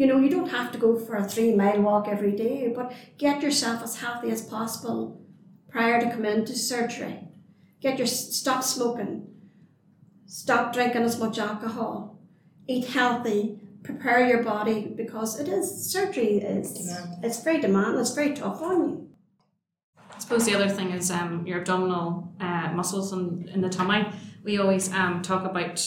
Well, 0.00 0.08
you 0.08 0.14
know, 0.14 0.20
you 0.20 0.30
don't 0.30 0.48
have 0.48 0.72
to 0.72 0.78
go 0.78 0.98
for 0.98 1.16
a 1.16 1.28
three 1.28 1.54
mile 1.54 1.82
walk 1.82 2.08
every 2.08 2.32
day, 2.32 2.72
but 2.74 2.90
get 3.18 3.42
yourself 3.42 3.82
as 3.82 4.00
healthy 4.00 4.30
as 4.30 4.40
possible 4.40 5.20
prior 5.68 6.00
to 6.00 6.10
coming 6.10 6.38
into 6.38 6.54
surgery. 6.54 7.28
Get 7.82 7.98
your 7.98 8.06
stop 8.06 8.64
smoking, 8.64 9.28
stop 10.24 10.72
drinking 10.72 11.02
as 11.02 11.18
much 11.18 11.38
alcohol, 11.38 12.18
eat 12.66 12.86
healthy, 12.86 13.60
prepare 13.82 14.26
your 14.26 14.42
body 14.42 14.90
because 14.96 15.38
it 15.38 15.48
is 15.48 15.92
surgery 15.92 16.38
is 16.38 16.72
Demand. 16.72 17.22
it's 17.22 17.42
very 17.42 17.60
demanding, 17.60 18.00
it's 18.00 18.14
very 18.14 18.32
tough 18.32 18.62
on 18.62 18.88
you. 18.88 19.08
I 19.98 20.18
suppose 20.18 20.46
the 20.46 20.54
other 20.54 20.70
thing 20.70 20.92
is 20.92 21.10
um, 21.10 21.46
your 21.46 21.58
abdominal 21.58 22.32
uh, 22.40 22.72
muscles 22.72 23.12
and 23.12 23.50
in 23.50 23.60
the 23.60 23.68
tummy. 23.68 24.10
We 24.44 24.58
always 24.58 24.90
um, 24.94 25.20
talk 25.20 25.44
about 25.44 25.78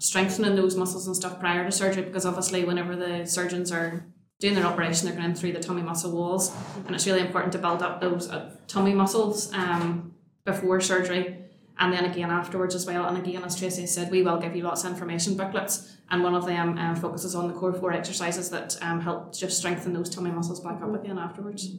strengthening 0.00 0.56
those 0.56 0.76
muscles 0.76 1.06
and 1.06 1.14
stuff 1.14 1.38
prior 1.38 1.64
to 1.64 1.70
surgery 1.70 2.02
because 2.02 2.24
obviously 2.24 2.64
whenever 2.64 2.96
the 2.96 3.26
surgeons 3.26 3.70
are 3.70 4.04
doing 4.40 4.54
their 4.54 4.64
operation 4.64 5.06
they're 5.06 5.16
going 5.16 5.34
through 5.34 5.52
the 5.52 5.60
tummy 5.60 5.82
muscle 5.82 6.10
walls 6.10 6.56
and 6.86 6.94
it's 6.96 7.06
really 7.06 7.20
important 7.20 7.52
to 7.52 7.58
build 7.58 7.82
up 7.82 8.00
those 8.00 8.30
uh, 8.30 8.50
tummy 8.66 8.94
muscles 8.94 9.52
um, 9.52 10.14
before 10.46 10.80
surgery 10.80 11.36
and 11.78 11.92
then 11.92 12.06
again 12.06 12.30
afterwards 12.30 12.74
as 12.74 12.86
well 12.86 13.04
and 13.04 13.18
again 13.18 13.44
as 13.44 13.54
Tracey 13.54 13.86
said 13.86 14.10
we 14.10 14.22
will 14.22 14.38
give 14.38 14.56
you 14.56 14.62
lots 14.62 14.84
of 14.84 14.90
information 14.90 15.36
booklets 15.36 15.98
and 16.10 16.24
one 16.24 16.34
of 16.34 16.46
them 16.46 16.78
um, 16.78 16.96
focuses 16.96 17.34
on 17.34 17.46
the 17.46 17.54
core 17.54 17.74
four 17.74 17.92
exercises 17.92 18.48
that 18.48 18.78
um, 18.80 19.02
help 19.02 19.34
just 19.34 19.58
strengthen 19.58 19.92
those 19.92 20.08
tummy 20.08 20.30
muscles 20.30 20.60
back 20.60 20.82
up 20.82 20.94
again 20.94 21.18
afterwards. 21.18 21.76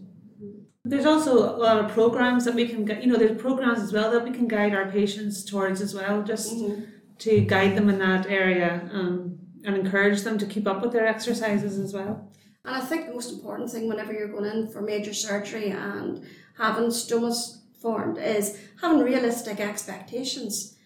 There's 0.83 1.05
also 1.05 1.37
a 1.37 1.57
lot 1.57 1.83
of 1.83 1.91
programs 1.91 2.45
that 2.45 2.55
we 2.55 2.67
can 2.67 2.85
get, 2.85 3.03
you 3.03 3.11
know, 3.11 3.17
there's 3.17 3.39
programs 3.39 3.79
as 3.79 3.93
well 3.93 4.09
that 4.11 4.23
we 4.23 4.31
can 4.31 4.47
guide 4.47 4.73
our 4.73 4.89
patients 4.89 5.43
towards 5.43 5.79
as 5.79 5.93
well, 5.93 6.23
just 6.23 6.55
to 7.21 7.41
guide 7.41 7.75
them 7.75 7.87
in 7.89 7.99
that 7.99 8.25
area 8.25 8.89
um, 8.91 9.37
and 9.63 9.75
encourage 9.75 10.21
them 10.23 10.37
to 10.39 10.45
keep 10.45 10.67
up 10.67 10.81
with 10.81 10.91
their 10.91 11.05
exercises 11.05 11.77
as 11.77 11.93
well. 11.93 12.31
And 12.65 12.75
I 12.75 12.81
think 12.81 13.07
the 13.07 13.13
most 13.13 13.31
important 13.31 13.71
thing 13.71 13.87
whenever 13.87 14.11
you're 14.11 14.27
going 14.27 14.45
in 14.45 14.67
for 14.69 14.81
major 14.81 15.13
surgery 15.13 15.69
and 15.69 16.25
having 16.57 16.85
stomas 16.85 17.59
formed 17.79 18.17
is 18.17 18.59
having 18.81 19.03
realistic 19.03 19.59
expectations. 19.59 20.77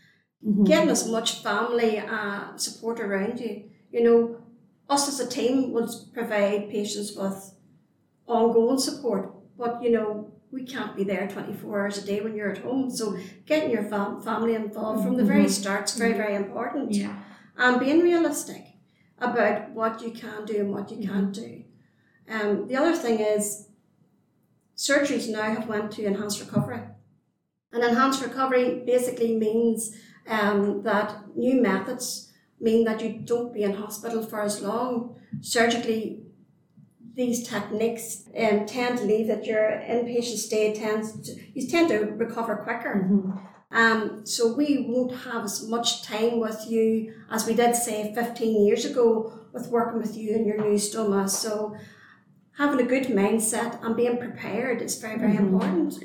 Getting 0.63 0.89
as 0.89 1.08
much 1.08 1.42
family 1.42 1.98
uh, 2.00 2.56
support 2.58 3.00
around 3.00 3.39
you. 3.39 3.63
You 3.92 4.04
know, 4.04 4.44
us 4.88 5.08
as 5.08 5.20
a 5.20 5.27
team 5.27 5.72
will 5.72 5.89
provide 6.13 6.70
patients 6.70 7.15
with 7.15 7.56
ongoing 8.27 8.77
support, 8.77 9.34
but 9.58 9.82
you 9.82 9.89
know, 9.89 10.35
we 10.56 10.64
can't 10.64 10.96
be 10.96 11.04
there 11.04 11.28
24 11.28 11.82
hours 11.82 11.98
a 11.98 12.06
day 12.06 12.22
when 12.22 12.34
you're 12.34 12.50
at 12.50 12.60
home. 12.60 12.90
So 12.90 13.18
getting 13.46 13.70
your 13.70 13.84
fam- 13.84 14.22
family 14.22 14.56
involved 14.56 15.04
from 15.04 15.18
the 15.18 15.26
very 15.26 15.50
start 15.50 15.90
is 15.90 15.98
very, 15.98 16.14
very 16.14 16.34
important. 16.34 16.94
Yeah. 16.94 17.20
And 17.58 17.78
being 17.78 18.00
realistic 18.00 18.64
about 19.20 19.72
what 19.72 20.02
you 20.02 20.12
can 20.12 20.46
do 20.46 20.56
and 20.62 20.72
what 20.72 20.90
you 20.90 21.06
can't 21.06 21.34
do. 21.34 21.64
Um, 22.30 22.68
the 22.70 22.78
other 22.78 22.96
thing 22.96 23.20
is 23.20 23.68
surgeries 24.78 25.30
now 25.30 25.54
have 25.54 25.68
went 25.68 25.92
to 25.92 26.06
enhanced 26.06 26.40
recovery. 26.40 26.84
And 27.74 27.84
enhanced 27.84 28.24
recovery 28.24 28.82
basically 28.86 29.36
means 29.36 29.94
um, 30.26 30.84
that 30.84 31.36
new 31.36 31.62
methods 31.62 32.32
mean 32.62 32.86
that 32.86 33.02
you 33.02 33.20
don't 33.26 33.54
be 33.54 33.64
in 33.64 33.74
hospital 33.74 34.24
for 34.26 34.42
as 34.42 34.62
long. 34.62 35.18
Surgically, 35.42 36.25
these 37.16 37.48
techniques 37.48 38.24
um, 38.38 38.66
tend 38.66 38.98
to 38.98 39.06
leave 39.06 39.28
that 39.28 39.46
your 39.46 39.82
inpatient 39.90 40.38
stay 40.38 40.74
tends 40.74 41.20
to, 41.22 41.42
you 41.54 41.68
tend 41.68 41.88
to 41.90 42.00
recover 42.00 42.58
quicker. 42.58 43.42
Um, 43.72 44.26
so 44.26 44.54
we 44.54 44.86
won't 44.88 45.16
have 45.24 45.44
as 45.44 45.68
much 45.68 46.04
time 46.04 46.40
with 46.40 46.66
you 46.70 47.14
as 47.30 47.48
we 47.48 47.54
did 47.54 47.76
say 47.76 48.14
15 48.14 48.66
years 48.66 48.86
ago 48.86 49.34
with 49.54 49.68
working 49.68 50.00
with 50.00 50.16
you 50.16 50.36
and 50.36 50.46
your 50.46 50.58
new 50.58 50.76
stoma. 50.76 51.30
So 51.30 51.76
having 52.58 52.80
a 52.80 52.88
good 52.88 53.06
mindset 53.06 53.84
and 53.84 53.96
being 53.96 54.18
prepared 54.18 54.82
is 54.82 55.00
very, 55.00 55.18
very 55.18 55.36
important. 55.36 56.04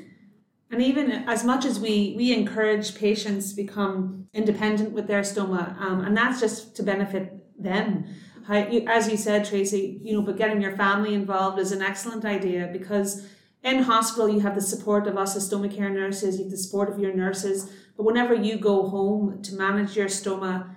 And 0.71 0.81
even 0.81 1.11
as 1.11 1.43
much 1.43 1.65
as 1.65 1.79
we 1.79 2.13
we 2.17 2.33
encourage 2.33 2.97
patients 2.97 3.49
to 3.49 3.55
become 3.55 4.27
independent 4.33 4.93
with 4.93 5.07
their 5.07 5.21
stoma, 5.21 5.77
um, 5.81 6.01
and 6.05 6.15
that's 6.15 6.39
just 6.39 6.75
to 6.77 6.83
benefit 6.83 7.33
them. 7.61 8.05
How, 8.47 8.55
as 8.55 9.09
you 9.09 9.17
said, 9.17 9.45
Tracey, 9.45 9.99
you 10.03 10.13
know, 10.13 10.21
but 10.21 10.37
getting 10.37 10.61
your 10.61 10.75
family 10.75 11.13
involved 11.13 11.59
is 11.59 11.71
an 11.71 11.81
excellent 11.81 12.25
idea 12.25 12.69
because 12.71 13.27
in 13.63 13.83
hospital 13.83 14.27
you 14.27 14.39
have 14.39 14.55
the 14.55 14.61
support 14.61 15.07
of 15.07 15.17
us 15.17 15.35
as 15.35 15.49
stoma 15.49 15.73
care 15.73 15.89
nurses, 15.89 16.37
you 16.37 16.43
have 16.45 16.51
the 16.51 16.57
support 16.57 16.89
of 16.89 16.99
your 16.99 17.13
nurses. 17.13 17.71
But 17.95 18.03
whenever 18.03 18.33
you 18.33 18.57
go 18.57 18.87
home 18.89 19.41
to 19.43 19.55
manage 19.55 19.95
your 19.95 20.07
stoma, 20.07 20.75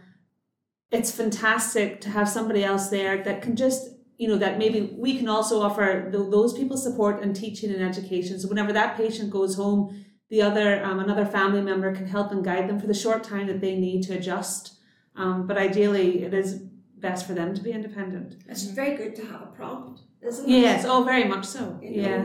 it's 0.91 1.11
fantastic 1.11 2.01
to 2.03 2.11
have 2.11 2.29
somebody 2.29 2.63
else 2.63 2.89
there 2.89 3.23
that 3.25 3.43
can 3.43 3.57
just 3.57 3.91
you 4.17 4.29
know 4.29 4.37
that 4.37 4.59
maybe 4.59 4.95
we 4.97 5.19
can 5.19 5.29
also 5.29 5.61
offer 5.61 6.11
th- 6.11 6.31
those 6.31 6.53
people 6.53 6.77
support 6.77 7.21
and 7.23 7.35
teaching 7.35 7.73
and 7.73 7.83
education 7.83 8.39
so 8.39 8.49
whenever 8.49 8.73
that 8.73 8.97
patient 8.97 9.31
goes 9.31 9.57
home 9.57 10.05
the 10.31 10.41
other 10.41 10.85
um, 10.85 11.01
another 11.01 11.27
family 11.27 11.61
member 11.61 11.93
can 11.93 12.07
help 12.07 12.31
and 12.31 12.45
guide 12.45 12.69
them 12.69 12.79
for 12.79 12.87
the 12.87 12.95
short 12.95 13.25
time 13.25 13.49
that 13.49 13.61
they 13.61 13.77
need 13.77 14.03
to 14.03 14.17
adjust 14.17 14.79
um, 15.17 15.47
but 15.47 15.59
ideally 15.59 16.23
it 16.23 16.33
is 16.33 16.63
best 17.09 17.23
for 17.29 17.35
them 17.41 17.51
to 17.57 17.63
be 17.67 17.73
independent 17.79 18.29
It's 18.53 18.65
very 18.81 18.95
good 19.01 19.13
to 19.19 19.23
have 19.31 19.41
a 19.49 19.51
prompt, 19.59 19.97
isn't 20.31 20.47
it? 20.51 20.61
yes 20.67 20.81
oh 20.93 21.01
very 21.13 21.27
much 21.35 21.47
so 21.57 21.63
You 21.83 21.91
know, 22.03 22.09
yeah 22.09 22.25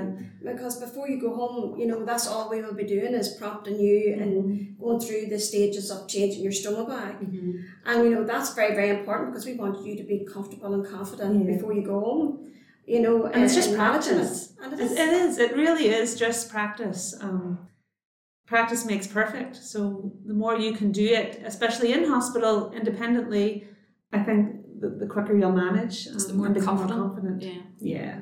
Because 0.50 0.75
before 0.88 1.05
you 1.12 1.17
go 1.27 1.31
home, 1.41 1.63
you 1.79 1.86
know, 1.89 2.00
that's 2.09 2.25
all 2.31 2.45
we 2.53 2.57
will 2.63 2.77
be 2.83 2.88
doing 2.95 3.13
is 3.21 3.27
prompting 3.41 3.77
you 3.88 3.98
and 4.21 4.31
going 4.83 5.00
through 5.05 5.24
the 5.33 5.39
stages 5.50 5.86
of 5.93 6.00
changing 6.13 6.41
your 6.45 6.53
stoma 6.59 6.83
bag. 6.93 7.15
And, 7.89 7.98
you 8.05 8.12
know, 8.13 8.24
that's 8.31 8.50
very, 8.59 8.74
very 8.79 8.91
important 9.00 9.25
because 9.29 9.45
we 9.50 9.55
want 9.63 9.75
you 9.88 9.93
to 10.01 10.05
be 10.13 10.17
comfortable 10.36 10.71
and 10.77 10.83
confident 10.98 11.33
Yeah. 11.36 11.51
before 11.53 11.74
you 11.77 11.83
go 11.93 11.98
home. 12.09 12.27
You 12.93 13.00
know, 13.05 13.15
And 13.33 13.39
it's 13.45 13.57
just 13.62 13.71
practice. 13.81 14.31
it. 14.41 14.63
And 14.63 14.69
It, 14.74 14.79
is. 14.86 14.91
it 15.05 15.12
is. 15.24 15.31
It 15.45 15.51
really 15.63 15.88
is 16.01 16.09
just 16.25 16.39
practice. 16.55 17.01
Um, 17.25 17.43
practice 18.53 18.81
makes 18.91 19.07
perfect. 19.21 19.53
So 19.74 19.79
the 20.29 20.33
more 20.43 20.55
you 20.65 20.71
can 20.79 20.89
do 21.03 21.05
it, 21.21 21.29
especially 21.51 21.89
in 21.98 22.01
hospital 22.15 22.53
independently, 22.79 23.48
I 24.17 24.19
think 24.27 24.41
the, 24.79 24.89
the 24.89 25.07
quicker 25.07 25.36
you'll 25.38 25.51
manage. 25.51 26.07
It's 26.07 26.25
the 26.25 26.31
um, 26.31 26.38
more 26.38 26.45
and 26.48 26.55
become 26.55 26.77
confident. 26.77 27.00
More 27.00 27.09
confident. 27.09 27.41
Yeah. 27.41 27.62
Yeah. 27.79 28.19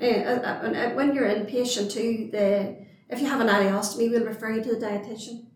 Uh, 0.00 0.40
uh, 0.40 0.60
and, 0.64 0.76
uh, 0.76 0.90
when 0.90 1.14
you're 1.14 1.28
inpatient 1.28 1.92
too, 1.92 2.30
the 2.32 2.78
if 3.08 3.20
you 3.20 3.26
have 3.26 3.40
an 3.40 3.48
ileostomy, 3.48 4.10
we'll 4.10 4.24
refer 4.24 4.50
you 4.52 4.62
to 4.62 4.74
the 4.76 4.86
dietitian 4.86 5.46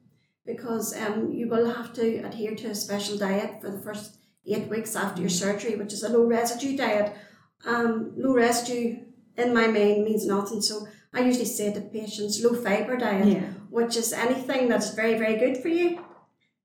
because 0.44 0.94
um, 1.00 1.32
you 1.32 1.48
will 1.48 1.72
have 1.72 1.92
to 1.94 2.16
adhere 2.18 2.54
to 2.54 2.68
a 2.68 2.74
special 2.74 3.16
diet 3.16 3.62
for 3.62 3.70
the 3.70 3.78
first 3.78 4.18
eight 4.46 4.68
weeks 4.68 4.94
after 4.96 5.20
your 5.20 5.30
surgery, 5.30 5.76
which 5.76 5.92
is 5.92 6.02
a 6.02 6.08
low 6.08 6.24
residue 6.26 6.76
diet. 6.76 7.14
Um, 7.64 8.12
low 8.16 8.34
residue 8.34 8.98
in 9.38 9.54
my 9.54 9.66
mind 9.68 10.04
means 10.04 10.26
nothing, 10.26 10.60
so 10.60 10.86
I 11.14 11.20
usually 11.20 11.46
say 11.46 11.72
to 11.72 11.80
patients 11.80 12.44
low 12.44 12.54
fiber 12.54 12.96
diet, 12.96 13.26
Yeah. 13.26 13.50
which 13.70 13.96
is 13.96 14.12
anything 14.12 14.68
that's 14.68 14.94
very 14.94 15.16
very 15.16 15.36
good 15.38 15.56
for 15.62 15.68
you. 15.68 16.00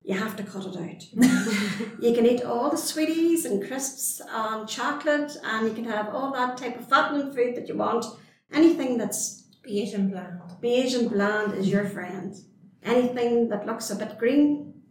You 0.10 0.16
have 0.16 0.36
to 0.38 0.44
cut 0.44 0.66
it 0.66 0.76
out. 0.76 1.04
you 2.02 2.16
can 2.16 2.26
eat 2.26 2.44
all 2.44 2.72
the 2.72 2.78
sweeties 2.78 3.46
and 3.46 3.64
crisps 3.64 4.20
and 4.28 4.68
chocolate, 4.68 5.38
and 5.44 5.68
you 5.68 5.74
can 5.76 5.84
have 5.84 6.10
all 6.16 6.34
that 6.34 6.58
type 6.58 6.80
of 6.80 6.90
fattening 6.90 7.32
food 7.32 7.56
that 7.56 7.68
you 7.68 7.76
want. 7.76 8.06
Anything 8.52 8.98
that's 8.98 9.44
Beige 9.62 9.94
and 9.94 10.10
bland. 10.10 10.40
beige 10.62 10.96
and 10.96 11.12
bland 11.12 11.54
is 11.54 11.70
your 11.70 11.86
friend. 11.86 12.34
Anything 12.82 13.50
that 13.50 13.68
looks 13.68 13.92
a 13.92 13.96
bit 13.96 14.18
green, 14.18 14.82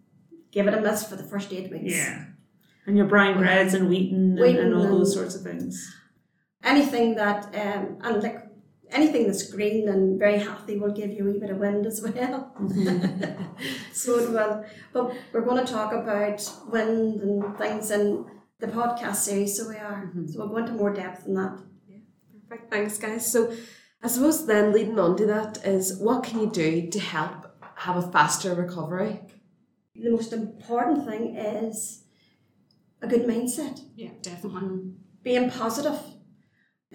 give 0.52 0.68
it 0.68 0.74
a 0.74 0.80
miss 0.80 1.08
for 1.08 1.16
the 1.16 1.24
first 1.24 1.52
eight 1.52 1.72
weeks. 1.72 1.96
Yeah. 1.96 2.26
And 2.86 2.96
your 2.96 3.06
brown 3.06 3.38
breads 3.38 3.74
and 3.74 3.88
wheaten 3.88 4.38
and, 4.38 4.38
Wheaten 4.38 4.66
and 4.66 4.74
all 4.76 4.86
those 4.86 5.12
sorts 5.12 5.34
of 5.34 5.42
things. 5.42 5.96
Anything 6.62 7.16
that 7.16 7.46
um 7.46 7.98
and 8.02 8.22
like 8.22 8.47
anything 8.90 9.26
that's 9.26 9.50
green 9.50 9.88
and 9.88 10.18
very 10.18 10.38
healthy 10.38 10.78
will 10.78 10.92
give 10.92 11.10
you 11.10 11.28
a 11.28 11.32
wee 11.32 11.38
bit 11.38 11.50
of 11.50 11.58
wind 11.58 11.86
as 11.86 12.00
well. 12.02 12.52
Mm-hmm. 12.60 13.42
so 13.92 14.18
it 14.18 14.30
will. 14.30 14.64
But 14.92 15.12
we're 15.32 15.42
going 15.44 15.64
to 15.64 15.72
talk 15.72 15.92
about 15.92 16.50
wind 16.70 17.20
and 17.20 17.56
things 17.58 17.90
in 17.90 18.26
the 18.60 18.66
podcast 18.68 19.16
series, 19.16 19.56
so 19.56 19.68
we 19.68 19.76
are. 19.76 20.06
Mm-hmm. 20.06 20.26
So 20.28 20.38
we'll 20.40 20.48
go 20.48 20.56
into 20.58 20.72
more 20.72 20.92
depth 20.92 21.26
in 21.26 21.34
that. 21.34 21.58
Yeah, 21.88 21.98
Perfect. 22.48 22.70
Thanks, 22.70 22.98
guys. 22.98 23.30
So, 23.30 23.52
I 24.02 24.08
suppose 24.08 24.46
then 24.46 24.72
leading 24.72 24.98
on 24.98 25.16
to 25.16 25.26
that 25.26 25.64
is 25.66 25.98
what 25.98 26.22
can 26.24 26.40
you 26.40 26.50
do 26.50 26.88
to 26.88 27.00
help 27.00 27.46
have 27.74 27.96
a 27.96 28.12
faster 28.12 28.54
recovery? 28.54 29.20
The 29.94 30.10
most 30.10 30.32
important 30.32 31.04
thing 31.06 31.34
is 31.36 32.04
a 33.02 33.08
good 33.08 33.26
mindset, 33.26 33.80
Yeah, 33.96 34.10
definitely. 34.22 34.92
being 35.24 35.50
positive, 35.50 35.98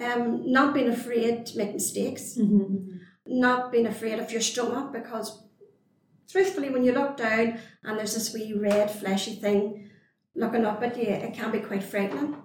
um, 0.02 0.52
not 0.52 0.74
being 0.74 0.90
afraid 0.90 1.46
to 1.48 1.58
make 1.58 1.74
mistakes, 1.74 2.38
Mm-hmm. 2.38 2.98
not 3.26 3.72
being 3.72 3.86
afraid 3.88 4.20
of 4.20 4.32
your 4.32 4.42
stomach 4.42 4.92
because 4.92 5.44
truthfully 6.30 6.70
when 6.70 6.84
you 6.84 6.92
look 6.92 7.18
down 7.18 7.60
and 7.84 7.98
there's 7.98 8.14
this 8.16 8.34
wee 8.34 8.54
red 8.54 8.90
fleshy 8.92 9.36
thing 9.36 9.90
looking 10.36 10.66
up 10.66 10.82
at 10.84 10.98
you, 10.98 11.04
it 11.04 11.34
can 11.34 11.52
be 11.52 11.60
quite 11.60 11.84
frightening. 11.84 12.36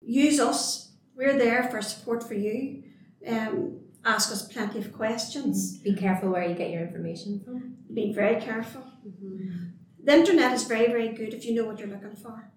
Use 0.00 0.40
us. 0.40 0.92
We're 1.14 1.38
there 1.38 1.64
for 1.70 1.82
support 1.82 2.26
for 2.26 2.34
you. 2.34 2.82
Um, 3.28 3.80
ask 4.04 4.32
us 4.32 4.48
plenty 4.48 4.78
of 4.80 4.92
questions. 4.92 5.78
Be 5.78 5.94
careful 5.94 6.30
where 6.30 6.48
you 6.48 6.54
get 6.54 6.70
your 6.70 6.82
information 6.82 7.40
from. 7.44 7.76
Be 7.92 8.12
very 8.12 8.40
careful. 8.40 8.82
The 10.04 10.12
internet 10.12 10.52
is 10.54 10.64
very, 10.64 10.86
very 10.86 11.10
good 11.12 11.34
if 11.34 11.44
you 11.44 11.54
know 11.54 11.64
what 11.66 11.78
you're 11.78 11.88
looking 11.88 12.16
for. 12.16 12.50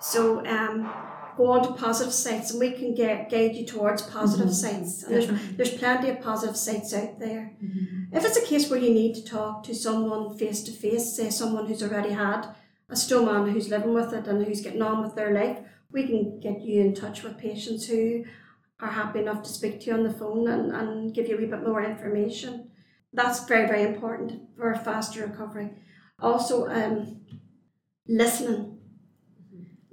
So 0.00 0.46
um, 0.46 0.90
go 1.36 1.52
on 1.52 1.62
to 1.62 1.72
positive 1.72 2.12
sites 2.12 2.50
and 2.50 2.60
we 2.60 2.72
can 2.72 2.94
get 2.94 3.30
guide 3.30 3.54
you 3.54 3.66
towards 3.66 4.02
positive 4.02 4.52
sites. 4.52 5.02
And 5.02 5.14
there's, 5.14 5.56
there's 5.56 5.74
plenty 5.78 6.10
of 6.10 6.20
positive 6.20 6.56
sites 6.56 6.92
out 6.94 7.18
there. 7.18 7.52
If 8.12 8.24
it's 8.24 8.36
a 8.36 8.46
case 8.46 8.68
where 8.68 8.78
you 8.78 8.92
need 8.92 9.14
to 9.14 9.24
talk 9.24 9.62
to 9.64 9.74
someone 9.74 10.36
face 10.36 10.62
to 10.64 10.72
face, 10.72 11.16
say 11.16 11.30
someone 11.30 11.66
who's 11.66 11.82
already 11.82 12.10
had 12.10 12.46
a 12.88 12.94
stoma 12.94 13.42
and 13.42 13.52
who's 13.52 13.68
living 13.68 13.94
with 13.94 14.12
it 14.12 14.26
and 14.26 14.44
who's 14.44 14.60
getting 14.60 14.82
on 14.82 15.02
with 15.02 15.14
their 15.14 15.32
life, 15.32 15.58
we 15.90 16.06
can 16.06 16.40
get 16.40 16.60
you 16.60 16.80
in 16.80 16.94
touch 16.94 17.22
with 17.22 17.38
patients 17.38 17.86
who 17.86 18.24
are 18.80 18.90
happy 18.90 19.20
enough 19.20 19.42
to 19.42 19.48
speak 19.48 19.80
to 19.80 19.86
you 19.86 19.94
on 19.94 20.02
the 20.02 20.12
phone 20.12 20.48
and, 20.48 20.72
and 20.72 21.14
give 21.14 21.28
you 21.28 21.36
a 21.36 21.38
wee 21.38 21.46
bit 21.46 21.62
more 21.62 21.82
information. 21.82 22.70
That's 23.12 23.44
very, 23.46 23.66
very 23.66 23.82
important 23.82 24.42
for 24.56 24.72
a 24.72 24.78
faster 24.78 25.26
recovery. 25.26 25.70
Also, 26.18 26.66
um, 26.68 27.20
listening. 28.08 28.78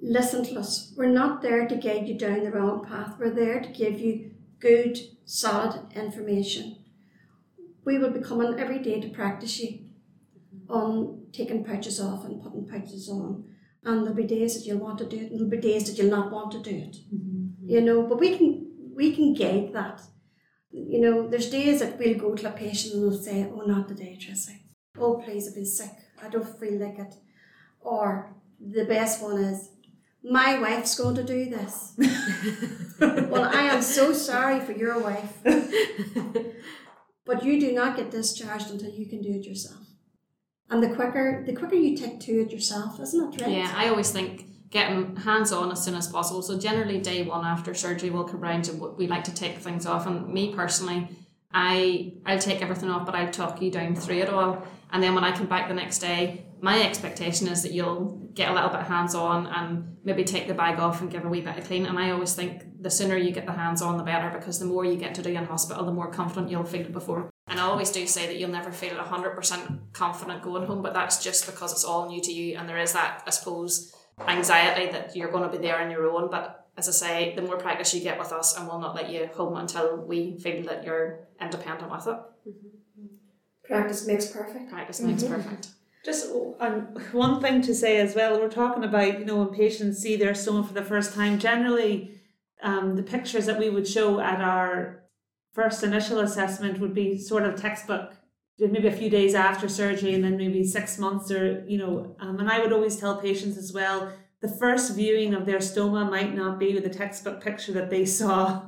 Listen 0.09 0.43
to 0.43 0.59
us. 0.59 0.91
We're 0.97 1.05
not 1.05 1.43
there 1.43 1.67
to 1.67 1.75
guide 1.75 2.07
you 2.07 2.17
down 2.17 2.43
the 2.43 2.49
wrong 2.49 2.83
path. 2.83 3.17
We're 3.19 3.29
there 3.29 3.59
to 3.59 3.69
give 3.69 3.99
you 3.99 4.31
good, 4.59 4.97
solid 5.23 5.93
information. 5.95 6.77
We 7.85 7.99
will 7.99 8.09
be 8.09 8.19
coming 8.19 8.59
every 8.59 8.79
day 8.79 8.99
to 9.01 9.09
practice 9.09 9.59
you 9.59 9.81
on 10.67 11.27
taking 11.31 11.63
pouches 11.63 11.99
off 11.99 12.25
and 12.25 12.41
putting 12.41 12.67
pouches 12.67 13.07
on. 13.07 13.45
And 13.83 14.01
there'll 14.01 14.15
be 14.15 14.23
days 14.23 14.55
that 14.55 14.65
you'll 14.65 14.79
want 14.79 14.97
to 14.97 15.05
do 15.05 15.17
it, 15.17 15.29
and 15.29 15.39
there'll 15.39 15.51
be 15.51 15.57
days 15.57 15.85
that 15.85 16.01
you'll 16.01 16.17
not 16.17 16.31
want 16.31 16.53
to 16.53 16.59
do 16.63 16.75
it. 16.75 16.97
Mm-hmm. 17.13 17.69
You 17.69 17.81
know, 17.81 18.01
but 18.01 18.19
we 18.19 18.35
can 18.35 18.71
we 18.95 19.15
can 19.15 19.35
guide 19.35 19.73
that. 19.73 20.01
You 20.71 21.01
know, 21.01 21.27
there's 21.27 21.51
days 21.51 21.81
that 21.81 21.99
we'll 21.99 22.17
go 22.17 22.33
to 22.33 22.49
a 22.49 22.51
patient 22.51 22.95
and 22.95 23.03
they'll 23.03 23.21
say, 23.21 23.47
"Oh, 23.53 23.61
not 23.61 23.87
today, 23.87 24.17
Tracey. 24.19 24.63
Oh, 24.97 25.21
please, 25.23 25.47
I've 25.47 25.53
been 25.53 25.67
sick. 25.67 25.91
I 26.23 26.29
don't 26.29 26.59
feel 26.59 26.79
like 26.79 26.97
it." 26.97 27.13
Or 27.79 28.35
the 28.59 28.85
best 28.85 29.21
one 29.21 29.37
is, 29.37 29.69
"My 30.23 30.59
wife's 30.59 30.95
going 30.95 31.15
to 31.15 31.23
do 31.23 31.49
this." 31.49 31.93
well, 32.99 33.49
I 33.53 33.63
am 33.63 33.81
so 33.81 34.13
sorry 34.13 34.59
for 34.59 34.73
your 34.73 34.99
wife, 34.99 35.37
but 37.25 37.43
you 37.43 37.59
do 37.59 37.71
not 37.71 37.95
get 37.95 38.11
discharged 38.11 38.69
until 38.71 38.91
you 38.91 39.07
can 39.07 39.21
do 39.21 39.31
it 39.31 39.45
yourself. 39.45 39.85
And 40.69 40.83
the 40.83 40.93
quicker, 40.95 41.43
the 41.45 41.53
quicker 41.53 41.75
you 41.75 41.97
take 41.97 42.19
to 42.21 42.41
it 42.41 42.51
yourself, 42.51 42.99
isn't 42.99 43.33
it 43.33 43.41
right? 43.41 43.51
Yeah, 43.51 43.73
I 43.75 43.87
always 43.87 44.11
think 44.11 44.45
getting 44.69 45.15
hands 45.15 45.51
on 45.51 45.71
as 45.71 45.83
soon 45.83 45.95
as 45.95 46.07
possible. 46.07 46.41
So 46.41 46.59
generally, 46.59 46.99
day 46.99 47.23
one 47.23 47.45
after 47.45 47.73
surgery, 47.73 48.09
we'll 48.09 48.25
come 48.25 48.41
round 48.41 48.67
and 48.67 48.79
we 48.97 49.07
like 49.07 49.23
to 49.25 49.33
take 49.33 49.57
things 49.57 49.85
off. 49.85 50.05
And 50.05 50.31
me 50.31 50.53
personally, 50.53 51.09
I 51.51 52.13
I'll 52.25 52.39
take 52.39 52.61
everything 52.61 52.89
off, 52.89 53.05
but 53.05 53.15
I'll 53.15 53.31
talk 53.31 53.61
you 53.61 53.71
down 53.71 53.95
through 53.95 54.19
it 54.19 54.29
all. 54.29 54.65
And 54.91 55.03
then 55.03 55.13
when 55.15 55.23
I 55.23 55.35
come 55.35 55.47
back 55.47 55.67
the 55.67 55.73
next 55.73 55.99
day, 55.99 56.45
my 56.61 56.81
expectation 56.81 57.47
is 57.47 57.63
that 57.63 57.71
you'll 57.71 58.29
get 58.33 58.49
a 58.49 58.53
little 58.53 58.69
bit 58.69 58.81
hands 58.81 59.15
on 59.15 59.47
and 59.47 59.97
maybe 60.03 60.23
take 60.23 60.47
the 60.47 60.53
bag 60.53 60.79
off 60.79 61.01
and 61.01 61.11
give 61.11 61.25
a 61.25 61.29
wee 61.29 61.41
bit 61.41 61.57
of 61.57 61.65
clean. 61.65 61.85
And 61.85 61.97
I 61.97 62.11
always 62.11 62.33
think 62.33 62.63
the 62.81 62.89
sooner 62.89 63.15
you 63.15 63.31
get 63.31 63.45
the 63.45 63.51
hands 63.51 63.81
on, 63.81 63.97
the 63.97 64.03
better, 64.03 64.29
because 64.35 64.59
the 64.59 64.65
more 64.65 64.85
you 64.85 64.97
get 64.97 65.15
to 65.15 65.21
do 65.21 65.29
in 65.29 65.45
hospital, 65.45 65.85
the 65.85 65.91
more 65.91 66.11
confident 66.11 66.49
you'll 66.49 66.63
feel 66.63 66.89
before. 66.89 67.29
And 67.47 67.59
I 67.59 67.63
always 67.63 67.91
do 67.91 68.05
say 68.05 68.27
that 68.27 68.37
you'll 68.37 68.49
never 68.49 68.71
feel 68.71 68.93
100% 68.93 69.93
confident 69.93 70.41
going 70.41 70.65
home, 70.65 70.81
but 70.81 70.93
that's 70.93 71.23
just 71.23 71.45
because 71.45 71.71
it's 71.71 71.85
all 71.85 72.09
new 72.09 72.21
to 72.21 72.31
you. 72.31 72.57
And 72.57 72.67
there 72.67 72.77
is 72.77 72.93
that, 72.93 73.23
I 73.25 73.29
suppose, 73.31 73.93
anxiety 74.27 74.91
that 74.91 75.15
you're 75.15 75.31
going 75.31 75.49
to 75.49 75.57
be 75.57 75.61
there 75.61 75.79
on 75.79 75.91
your 75.91 76.09
own. 76.09 76.29
But 76.29 76.68
as 76.79 76.87
I 76.87 76.91
say, 76.93 77.35
the 77.35 77.41
more 77.41 77.57
practice 77.57 77.93
you 77.93 77.99
get 78.01 78.17
with 78.17 78.31
us, 78.31 78.55
and 78.55 78.65
we'll 78.67 78.79
not 78.79 78.95
let 78.95 79.09
you 79.09 79.27
home 79.39 79.55
until 79.57 79.97
we 79.97 80.39
feel 80.39 80.63
that 80.63 80.85
you're 80.85 81.27
independent 81.41 81.91
with 81.91 82.07
it. 82.07 82.17
Practice 83.65 84.07
makes 84.07 84.27
perfect. 84.27 84.69
Practice 84.71 85.01
makes 85.01 85.23
Mhm. 85.23 85.29
perfect. 85.35 85.67
Just 86.05 86.31
um, 86.61 86.87
one 87.11 87.41
thing 87.41 87.61
to 87.63 87.75
say 87.75 87.97
as 87.97 88.15
well, 88.15 88.39
we're 88.39 88.49
talking 88.49 88.85
about, 88.85 89.19
you 89.19 89.25
know, 89.25 89.37
when 89.43 89.49
patients 89.53 89.99
see 89.99 90.15
their 90.15 90.31
stoma 90.31 90.65
for 90.65 90.73
the 90.73 90.83
first 90.93 91.13
time, 91.13 91.37
generally 91.37 92.11
um, 92.63 92.95
the 92.95 93.03
pictures 93.03 93.45
that 93.47 93.59
we 93.59 93.69
would 93.69 93.87
show 93.87 94.19
at 94.21 94.39
our 94.39 95.03
first 95.53 95.83
initial 95.83 96.19
assessment 96.19 96.79
would 96.79 96.93
be 96.93 97.17
sort 97.17 97.43
of 97.43 97.59
textbook, 97.61 98.13
maybe 98.57 98.87
a 98.87 98.91
few 99.01 99.09
days 99.09 99.35
after 99.35 99.67
surgery 99.67 100.13
and 100.13 100.23
then 100.23 100.37
maybe 100.37 100.63
six 100.63 100.97
months 100.97 101.29
or, 101.31 101.65
you 101.67 101.77
know, 101.77 102.15
um, 102.21 102.39
and 102.39 102.49
I 102.49 102.59
would 102.61 102.71
always 102.73 102.95
tell 102.95 103.17
patients 103.21 103.57
as 103.57 103.73
well, 103.73 104.11
the 104.41 104.47
first 104.47 104.95
viewing 104.95 105.33
of 105.33 105.45
their 105.45 105.59
stoma 105.59 106.09
might 106.09 106.35
not 106.35 106.59
be 106.59 106.79
the 106.79 106.89
textbook 106.89 107.41
picture 107.41 107.73
that 107.73 107.89
they 107.89 108.05
saw. 108.05 108.63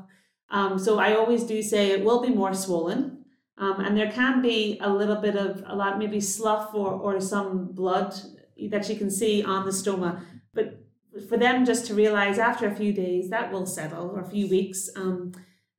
Um, 0.50 0.78
so 0.78 1.00
I 1.00 1.16
always 1.16 1.44
do 1.44 1.62
say 1.62 1.92
it 1.92 2.04
will 2.04 2.22
be 2.22 2.30
more 2.30 2.54
swollen. 2.54 3.26
Um, 3.58 3.80
and 3.80 3.96
there 3.96 4.12
can 4.12 4.42
be 4.42 4.80
a 4.82 4.92
little 4.92 5.18
bit 5.18 5.36
of 5.36 5.64
a 5.68 5.76
lot, 5.76 6.00
maybe 6.00 6.20
slough 6.20 6.74
or, 6.74 6.92
or 6.92 7.22
some 7.22 7.68
blood 7.68 8.14
that 8.70 8.90
you 8.90 8.96
can 8.96 9.10
see 9.10 9.44
on 9.44 9.66
the 9.66 9.72
stoma. 9.72 10.22
But 10.54 10.84
for 11.30 11.38
them 11.38 11.66
just 11.66 11.86
to 11.88 11.94
realize 11.94 12.38
after 12.38 12.68
a 12.68 12.76
few 12.76 12.92
days 12.92 13.30
that 13.30 13.52
will 13.52 13.66
settle 13.66 14.10
or 14.10 14.22
a 14.22 14.30
few 14.30 14.48
weeks. 14.48 14.90
Um, 14.96 15.34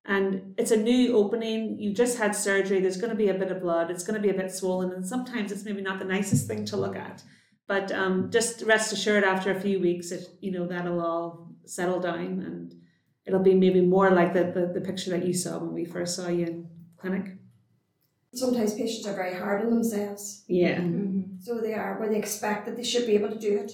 and 0.04 0.54
it's 0.58 0.70
a 0.70 0.76
new 0.76 1.16
opening. 1.16 1.78
You 1.78 1.92
just 1.92 2.18
had 2.18 2.34
surgery. 2.34 2.80
There's 2.80 2.96
going 2.96 3.10
to 3.10 3.16
be 3.16 3.28
a 3.28 3.34
bit 3.34 3.52
of 3.52 3.60
blood. 3.60 3.90
It's 3.90 4.04
going 4.04 4.20
to 4.20 4.26
be 4.26 4.30
a 4.30 4.40
bit 4.40 4.50
swollen, 4.50 4.92
and 4.92 5.06
sometimes 5.06 5.52
it's 5.52 5.64
maybe 5.64 5.80
not 5.80 6.00
the 6.00 6.04
nicest 6.04 6.48
thing 6.48 6.64
to 6.66 6.76
look 6.76 6.96
at. 6.96 7.22
But 7.66 7.92
um, 7.92 8.30
just 8.30 8.62
rest 8.62 8.92
assured, 8.92 9.24
after 9.24 9.50
a 9.50 9.60
few 9.60 9.80
weeks, 9.80 10.10
it 10.10 10.28
you 10.40 10.50
know 10.50 10.66
that'll 10.66 11.00
all 11.00 11.48
settle 11.64 12.00
down, 12.00 12.40
and 12.40 12.74
it'll 13.24 13.42
be 13.42 13.54
maybe 13.54 13.80
more 13.80 14.10
like 14.10 14.34
the, 14.34 14.44
the, 14.44 14.72
the 14.74 14.80
picture 14.80 15.10
that 15.10 15.24
you 15.24 15.32
saw 15.32 15.58
when 15.58 15.72
we 15.72 15.84
first 15.84 16.16
saw 16.16 16.28
you 16.28 16.46
in 16.46 16.68
clinic. 16.96 17.36
Sometimes 18.34 18.74
patients 18.74 19.06
are 19.06 19.14
very 19.14 19.34
hard 19.34 19.62
on 19.62 19.70
themselves. 19.70 20.44
Yeah. 20.48 20.80
So 21.40 21.60
they 21.60 21.74
are 21.74 21.98
where 22.00 22.08
they 22.08 22.18
expect 22.18 22.66
that 22.66 22.76
they 22.76 22.84
should 22.84 23.06
be 23.06 23.14
able 23.14 23.28
to 23.28 23.38
do 23.38 23.58
it 23.58 23.72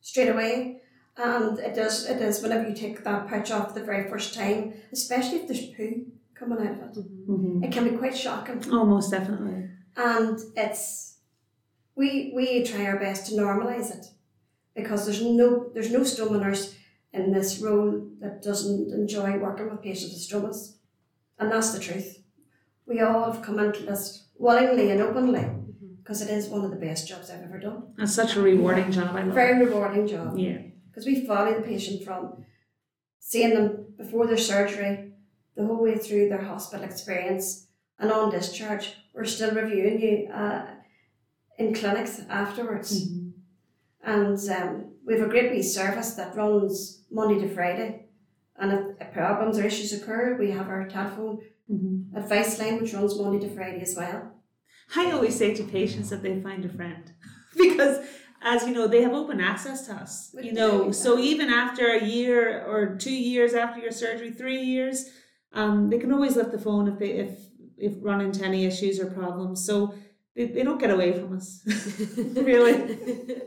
straight 0.00 0.28
away. 0.28 0.80
And 1.16 1.58
it 1.58 1.74
does 1.74 2.08
it 2.08 2.20
is 2.20 2.42
whenever 2.42 2.68
you 2.68 2.74
take 2.74 3.04
that 3.04 3.28
pouch 3.28 3.50
off 3.50 3.74
the 3.74 3.84
very 3.84 4.08
first 4.08 4.34
time, 4.34 4.74
especially 4.92 5.38
if 5.38 5.46
there's 5.46 5.66
poo 5.66 6.06
coming 6.34 6.66
out 6.66 6.82
of 6.82 6.96
it. 6.96 7.28
Mm-hmm. 7.28 7.64
It 7.64 7.72
can 7.72 7.88
be 7.88 7.96
quite 7.96 8.16
shocking. 8.16 8.64
Oh, 8.70 8.84
most 8.84 9.10
definitely. 9.10 9.68
And 9.96 10.38
it's 10.56 11.09
we 12.00 12.32
we 12.36 12.46
try 12.70 12.82
our 12.86 12.98
best 13.06 13.20
to 13.26 13.32
normalise 13.42 13.88
it 13.96 14.04
because 14.78 15.00
there's 15.04 15.22
no 15.40 15.48
there's 15.74 15.92
no 15.98 16.00
stoma 16.10 16.38
nurse 16.40 16.64
in 17.12 17.24
this 17.32 17.50
role 17.64 17.88
that 18.22 18.42
doesn't 18.48 18.92
enjoy 19.00 19.30
working 19.38 19.68
with 19.70 19.82
patients 19.88 20.12
with 20.14 20.24
stomas. 20.28 20.60
And 21.38 21.50
that's 21.52 21.72
the 21.72 21.80
truth. 21.86 22.08
We 22.86 23.00
all 23.00 23.22
have 23.30 23.42
come 23.46 23.58
into 23.58 23.82
this 23.90 24.02
willingly 24.38 24.90
and 24.92 25.00
openly 25.00 25.46
because 25.98 26.22
it 26.22 26.30
is 26.30 26.48
one 26.48 26.64
of 26.64 26.70
the 26.70 26.84
best 26.86 27.08
jobs 27.08 27.30
I've 27.30 27.42
ever 27.48 27.58
done. 27.58 27.80
That's 27.98 28.14
such 28.14 28.36
a 28.36 28.42
rewarding 28.42 28.90
job. 28.92 29.10
I 29.16 29.22
love. 29.24 29.34
Very 29.34 29.56
rewarding 29.66 30.06
job 30.06 30.38
Yeah. 30.38 30.58
because 30.88 31.06
we 31.06 31.26
follow 31.26 31.52
the 31.54 31.66
patient 31.72 32.04
from 32.06 32.44
seeing 33.18 33.54
them 33.54 33.86
before 33.96 34.26
their 34.26 34.44
surgery, 34.52 34.92
the 35.56 35.64
whole 35.66 35.82
way 35.82 35.96
through 35.98 36.28
their 36.28 36.44
hospital 36.52 36.84
experience, 36.90 37.66
and 37.98 38.10
on 38.12 38.30
discharge. 38.30 38.86
We're 39.14 39.24
still 39.36 39.52
reviewing 39.54 40.00
you 40.00 40.14
uh, 40.32 40.66
in 41.60 41.74
clinics 41.74 42.22
afterwards. 42.28 42.90
Mm-hmm. 43.08 43.28
And 44.02 44.38
um, 44.50 44.92
we 45.06 45.14
have 45.14 45.26
a 45.26 45.30
great 45.30 45.52
wee 45.52 45.62
service 45.62 46.14
that 46.14 46.34
runs 46.34 47.04
Monday 47.10 47.38
to 47.40 47.54
Friday. 47.54 48.06
And 48.56 48.72
if, 48.72 48.80
if 49.00 49.12
problems 49.12 49.58
or 49.58 49.64
issues 49.64 49.92
occur, 49.92 50.36
we 50.38 50.50
have 50.50 50.68
our 50.68 50.88
telephone 50.88 51.40
Mm-hmm. 51.70 52.16
advice 52.16 52.58
line, 52.58 52.80
which 52.80 52.92
runs 52.94 53.16
Monday 53.16 53.38
to 53.46 53.54
Friday 53.54 53.80
as 53.80 53.94
well. 53.96 54.32
I 54.96 55.12
always 55.12 55.36
say 55.36 55.54
to 55.54 55.62
patients 55.62 56.10
that 56.10 56.20
they 56.20 56.40
find 56.40 56.64
a 56.64 56.68
friend 56.68 57.12
because, 57.56 58.04
as 58.42 58.66
you 58.66 58.74
know, 58.74 58.88
they 58.88 59.02
have 59.02 59.12
open 59.12 59.40
access 59.40 59.86
to 59.86 59.92
us. 59.92 60.34
You 60.42 60.52
know, 60.52 60.90
so 60.90 61.16
even 61.16 61.48
after 61.48 61.86
a 61.92 62.04
year 62.04 62.64
or 62.66 62.96
two 62.96 63.14
years 63.14 63.54
after 63.54 63.80
your 63.80 63.92
surgery, 63.92 64.32
three 64.32 64.60
years, 64.60 65.10
um, 65.52 65.90
they 65.90 65.98
can 65.98 66.12
always 66.12 66.34
lift 66.34 66.50
the 66.50 66.58
phone 66.58 66.88
if 66.88 66.98
they 66.98 67.10
if 67.10 67.38
if 67.78 67.92
run 68.02 68.20
into 68.20 68.44
any 68.44 68.64
issues 68.64 68.98
or 68.98 69.06
problems. 69.06 69.64
So 69.64 69.94
they, 70.36 70.46
they 70.46 70.62
don't 70.62 70.78
get 70.80 70.90
away 70.90 71.12
from 71.18 71.36
us, 71.36 71.62
really. 72.16 72.72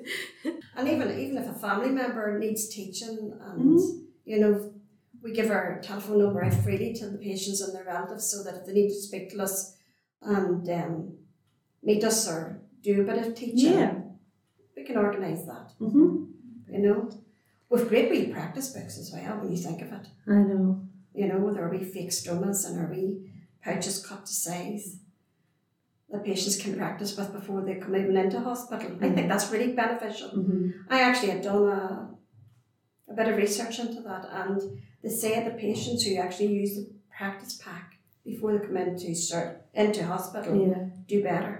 And 0.76 0.88
even 0.90 1.08
even 1.20 1.38
if 1.38 1.48
a 1.50 1.54
family 1.54 1.90
member 1.90 2.40
needs 2.40 2.68
teaching 2.68 3.32
and 3.42 3.80
you 4.26 4.40
know 4.40 4.74
we 5.22 5.32
give 5.32 5.52
our 5.52 5.80
telephone 5.82 6.20
number 6.20 6.44
out 6.44 6.54
freely 6.64 6.94
to 6.96 7.10
the 7.10 7.18
patients 7.20 7.62
and 7.62 7.74
their 7.76 7.86
relatives 7.86 8.26
so 8.30 8.44
that 8.44 8.56
if 8.60 8.66
they 8.66 8.74
need 8.74 8.90
to 8.90 8.96
speak 9.08 9.30
to 9.30 9.42
us 9.42 9.78
and 10.22 10.68
um, 10.70 11.14
meet 11.84 12.04
us 12.04 12.28
or 12.28 12.60
do 12.82 13.02
a 13.02 13.04
bit 13.06 13.26
of 13.26 13.36
teaching, 13.36 13.74
Yeah. 13.74 13.94
we 14.76 14.84
can 14.84 14.98
organise 14.98 15.44
that. 15.46 15.72
hmm 15.80 16.26
You 16.68 16.80
know, 16.86 17.10
with 17.70 17.88
great 17.90 18.10
wee 18.10 18.34
practice 18.34 18.70
books 18.74 18.98
as 18.98 19.12
well 19.14 19.38
when 19.40 19.52
you 19.52 19.58
think 19.58 19.82
of 19.82 19.92
it. 19.94 20.08
I 20.28 20.40
know. 20.50 20.82
You 21.14 21.28
know, 21.28 21.38
with 21.40 21.58
our 21.58 21.70
wee 21.70 21.84
fake 21.84 22.10
stomas 22.12 22.66
and 22.68 22.80
our 22.80 22.90
wee 22.92 23.32
pouches 23.64 24.04
cut 24.06 24.26
to 24.26 24.34
size. 24.34 24.98
That 26.14 26.24
patients 26.24 26.62
can 26.62 26.78
practice 26.78 27.18
with 27.18 27.34
before 27.34 27.62
they 27.64 27.76
come 27.76 27.96
even 27.96 28.16
into 28.16 28.40
hospital. 28.40 28.92
I 29.02 29.10
think 29.10 29.28
that's 29.28 29.52
really 29.52 29.74
beneficial. 29.74 30.30
hmm 30.30 30.70
I 30.90 31.02
actually 31.02 31.32
had 31.32 31.42
done 31.42 31.64
a, 31.68 32.12
a 33.10 33.14
bit 33.16 33.28
of 33.28 33.36
research 33.38 33.80
into 33.80 34.02
that, 34.04 34.24
and 34.32 34.62
they 35.02 35.10
say 35.10 35.44
the 35.44 35.56
patients 35.68 36.04
who 36.06 36.16
actually 36.18 36.54
use 36.54 36.76
the 36.76 36.88
practice 37.18 37.60
pack 37.66 37.96
before 38.24 38.56
they 38.58 38.66
come 38.66 38.78
into 38.78 39.14
start 39.16 39.66
into 39.74 40.06
hospital 40.06 40.56
Yeah. 40.68 40.86
do 41.08 41.24
better. 41.24 41.54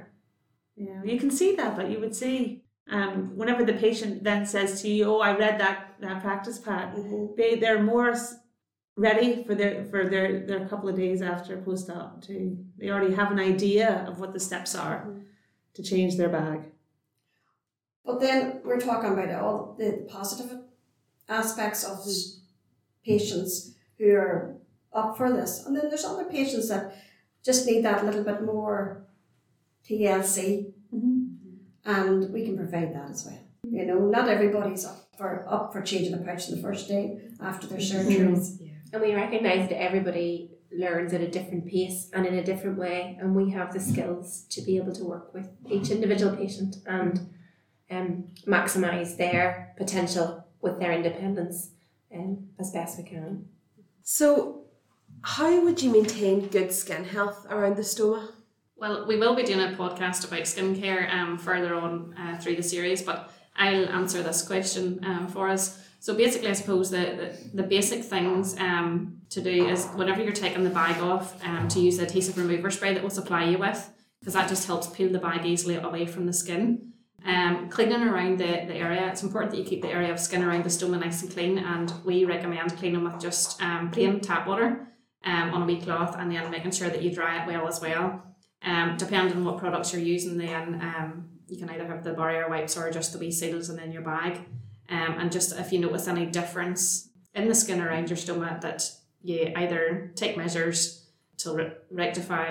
Yeah, 0.76 1.02
you 1.04 1.20
can 1.20 1.32
see 1.32 1.56
that, 1.56 1.76
but 1.78 1.90
you 1.92 2.00
would 2.00 2.16
see 2.16 2.64
um, 2.90 3.36
whenever 3.40 3.64
the 3.66 3.74
patient 3.88 4.24
then 4.24 4.46
says 4.46 4.82
to 4.82 4.88
you, 4.90 5.06
"Oh, 5.06 5.20
I 5.20 5.32
read 5.38 5.60
that 5.60 5.78
that 6.04 6.22
practice 6.22 6.60
pad," 6.60 6.88
hmm 6.98 7.26
they 7.38 7.56
they're 7.62 7.84
more 7.94 8.10
s- 8.12 8.36
ready 8.96 9.44
for 9.44 9.56
their 9.56 9.86
for 9.86 10.08
their 10.08 10.46
their 10.46 10.68
couple 10.68 10.90
of 10.90 10.96
days 10.96 11.22
after 11.22 11.58
post 11.62 11.90
op 11.90 12.22
to 12.22 12.58
they 12.78 12.90
already 12.90 13.14
have 13.14 13.32
an 13.32 13.40
idea 13.40 14.06
of 14.08 14.20
what 14.20 14.34
the 14.34 14.40
steps 14.40 14.76
are 14.76 15.00
mm-hmm. 15.00 15.20
to 15.74 15.84
change 15.84 16.18
their 16.18 16.30
bag. 16.30 16.62
But 18.06 18.20
then 18.20 18.62
we're 18.66 18.80
talking 18.80 19.14
about 19.14 19.32
all 19.42 19.76
the, 19.78 19.86
the 19.86 20.08
positive 20.10 20.60
aspects 21.30 21.84
of 21.84 22.00
s- 22.00 22.42
patients 23.06 23.76
who 23.98 24.14
are 24.14 24.58
up 24.92 25.18
for 25.18 25.32
this, 25.32 25.66
and 25.66 25.76
then 25.76 25.90
there's 25.90 26.06
other 26.06 26.26
patients 26.26 26.70
that 26.70 26.96
just 27.44 27.66
need 27.66 27.84
that 27.84 28.06
little 28.06 28.24
bit 28.24 28.44
more 28.44 29.06
TLC 29.88 30.72
mm-hmm. 30.94 31.26
and 31.86 32.32
we 32.32 32.46
can 32.46 32.56
provide 32.58 32.94
that 32.96 33.10
as 33.10 33.26
well. 33.26 33.40
You 33.64 33.86
know, 33.86 34.00
not 34.00 34.30
everybody's 34.30 34.86
up 34.86 35.08
for 35.18 35.46
up 35.48 35.74
for 35.74 35.82
changing 35.82 36.14
a 36.14 36.18
pouch 36.18 36.50
on 36.50 36.56
the 36.56 36.62
first 36.62 36.88
day 36.88 37.20
after 37.40 37.68
their 37.68 37.80
mm-hmm. 37.80 38.10
surgeries. 38.10 38.73
And 38.94 39.02
we 39.02 39.16
recognise 39.16 39.68
that 39.70 39.82
everybody 39.82 40.52
learns 40.72 41.14
at 41.14 41.22
a 41.22 41.28
different 41.28 41.68
pace 41.68 42.10
and 42.14 42.28
in 42.28 42.36
a 42.36 42.44
different 42.44 42.78
way, 42.78 43.18
and 43.20 43.36
we 43.36 43.52
have 43.52 43.74
the 43.74 43.80
skills 43.80 44.46
to 44.52 44.62
be 44.62 44.78
able 44.78 44.94
to 44.94 45.04
work 45.04 45.34
with 45.34 45.50
each 45.68 45.90
individual 45.90 46.36
patient 46.36 46.76
and 46.86 47.34
um, 47.90 48.26
maximise 48.48 49.18
their 49.18 49.74
potential 49.78 50.46
with 50.62 50.80
their 50.80 50.92
independence 50.92 51.72
um, 52.14 52.50
as 52.60 52.72
best 52.72 53.00
we 53.00 53.04
can. 53.04 53.48
So, 54.04 54.66
how 55.24 55.64
would 55.64 55.82
you 55.82 55.92
maintain 55.92 56.48
good 56.48 56.72
skin 56.72 57.04
health 57.04 57.48
around 57.50 57.78
the 57.78 57.82
stoma? 57.82 58.30
Well, 58.76 59.08
we 59.08 59.18
will 59.18 59.36
be 59.36 59.44
doing 59.44 59.62
a 59.62 59.76
podcast 59.76 60.28
about 60.28 60.42
skincare 60.42 61.12
um, 61.12 61.38
further 61.40 61.74
on 61.74 62.14
uh, 62.18 62.38
through 62.38 62.58
the 62.58 62.64
series, 62.64 63.02
but 63.02 63.32
I'll 63.56 63.90
answer 63.90 64.22
this 64.22 64.46
question 64.46 65.00
um, 65.04 65.28
for 65.28 65.48
us. 65.50 65.83
So 66.06 66.14
basically, 66.14 66.50
I 66.50 66.54
suppose 66.54 66.90
the, 66.90 66.98
the, 66.98 67.62
the 67.62 67.64
basic 67.64 68.04
things 68.04 68.60
um, 68.60 69.22
to 69.30 69.40
do 69.42 69.70
is 69.74 69.88
whenever 70.00 70.22
you're 70.22 70.34
taking 70.34 70.66
the 70.66 70.70
bag 70.70 71.02
off, 71.02 71.42
um, 71.46 71.70
to 71.70 71.80
use 71.80 71.96
the 71.96 72.04
adhesive 72.04 72.38
remover 72.38 72.70
spray 72.72 72.94
that 72.94 73.02
we'll 73.02 73.10
supply 73.22 73.46
you 73.46 73.58
with, 73.58 73.90
because 74.20 74.34
that 74.34 74.50
just 74.50 74.68
helps 74.68 74.88
peel 74.88 75.10
the 75.10 75.24
bag 75.28 75.46
easily 75.46 75.76
away 75.76 76.06
from 76.06 76.26
the 76.26 76.34
skin. 76.34 76.92
Um, 77.26 77.70
cleaning 77.70 78.04
around 78.04 78.38
the, 78.40 78.66
the 78.68 78.76
area, 78.76 79.08
it's 79.08 79.24
important 79.24 79.54
that 79.54 79.60
you 79.60 79.64
keep 79.64 79.82
the 79.82 79.94
area 79.98 80.12
of 80.12 80.20
skin 80.20 80.44
around 80.44 80.66
the 80.66 80.70
stoma 80.70 81.00
nice 81.00 81.22
and 81.22 81.32
clean, 81.32 81.58
and 81.58 81.94
we 82.04 82.26
recommend 82.26 82.76
cleaning 82.76 83.06
with 83.06 83.22
just 83.22 83.62
um, 83.62 83.90
plain 83.90 84.20
tap 84.20 84.46
water. 84.46 84.70
um, 85.26 85.54
on 85.54 85.62
a 85.62 85.66
wee 85.66 85.80
cloth 85.80 86.16
and 86.18 86.32
then 86.32 86.52
making 86.52 86.72
sure 86.72 86.90
that 86.90 87.02
you 87.02 87.14
dry 87.14 87.42
it 87.42 87.48
well 87.48 87.68
as 87.68 87.82
well. 87.82 88.22
Um, 88.62 88.96
depending 88.98 89.36
on 89.36 89.46
what 89.46 89.58
products 89.58 89.94
you're 89.94 90.02
using, 90.02 90.38
then 90.38 90.82
you 91.48 91.58
can 91.58 91.70
either 91.70 91.86
have 91.86 92.04
the 92.04 92.14
barrier 92.14 92.50
wipes 92.50 92.78
or 92.78 92.90
just 92.92 93.14
the 93.14 93.20
wee 93.20 93.32
seals 93.32 93.70
and 93.70 93.80
in 93.80 93.92
your 93.92 94.02
bag. 94.02 94.42
Um, 94.94 95.18
and 95.20 95.32
just 95.32 95.58
if 95.58 95.72
you 95.74 95.80
notice 95.80 96.08
any 96.08 96.26
difference 96.28 97.10
in 97.34 97.48
the 97.48 97.56
skin 97.56 97.82
around 97.82 98.10
your 98.12 98.18
stomach, 98.18 98.62
that 98.62 98.80
you 99.24 99.52
either 99.56 100.12
take 100.16 100.38
measures 100.38 101.08
to 101.38 101.48
re- 101.54 101.72
rectify 101.90 102.48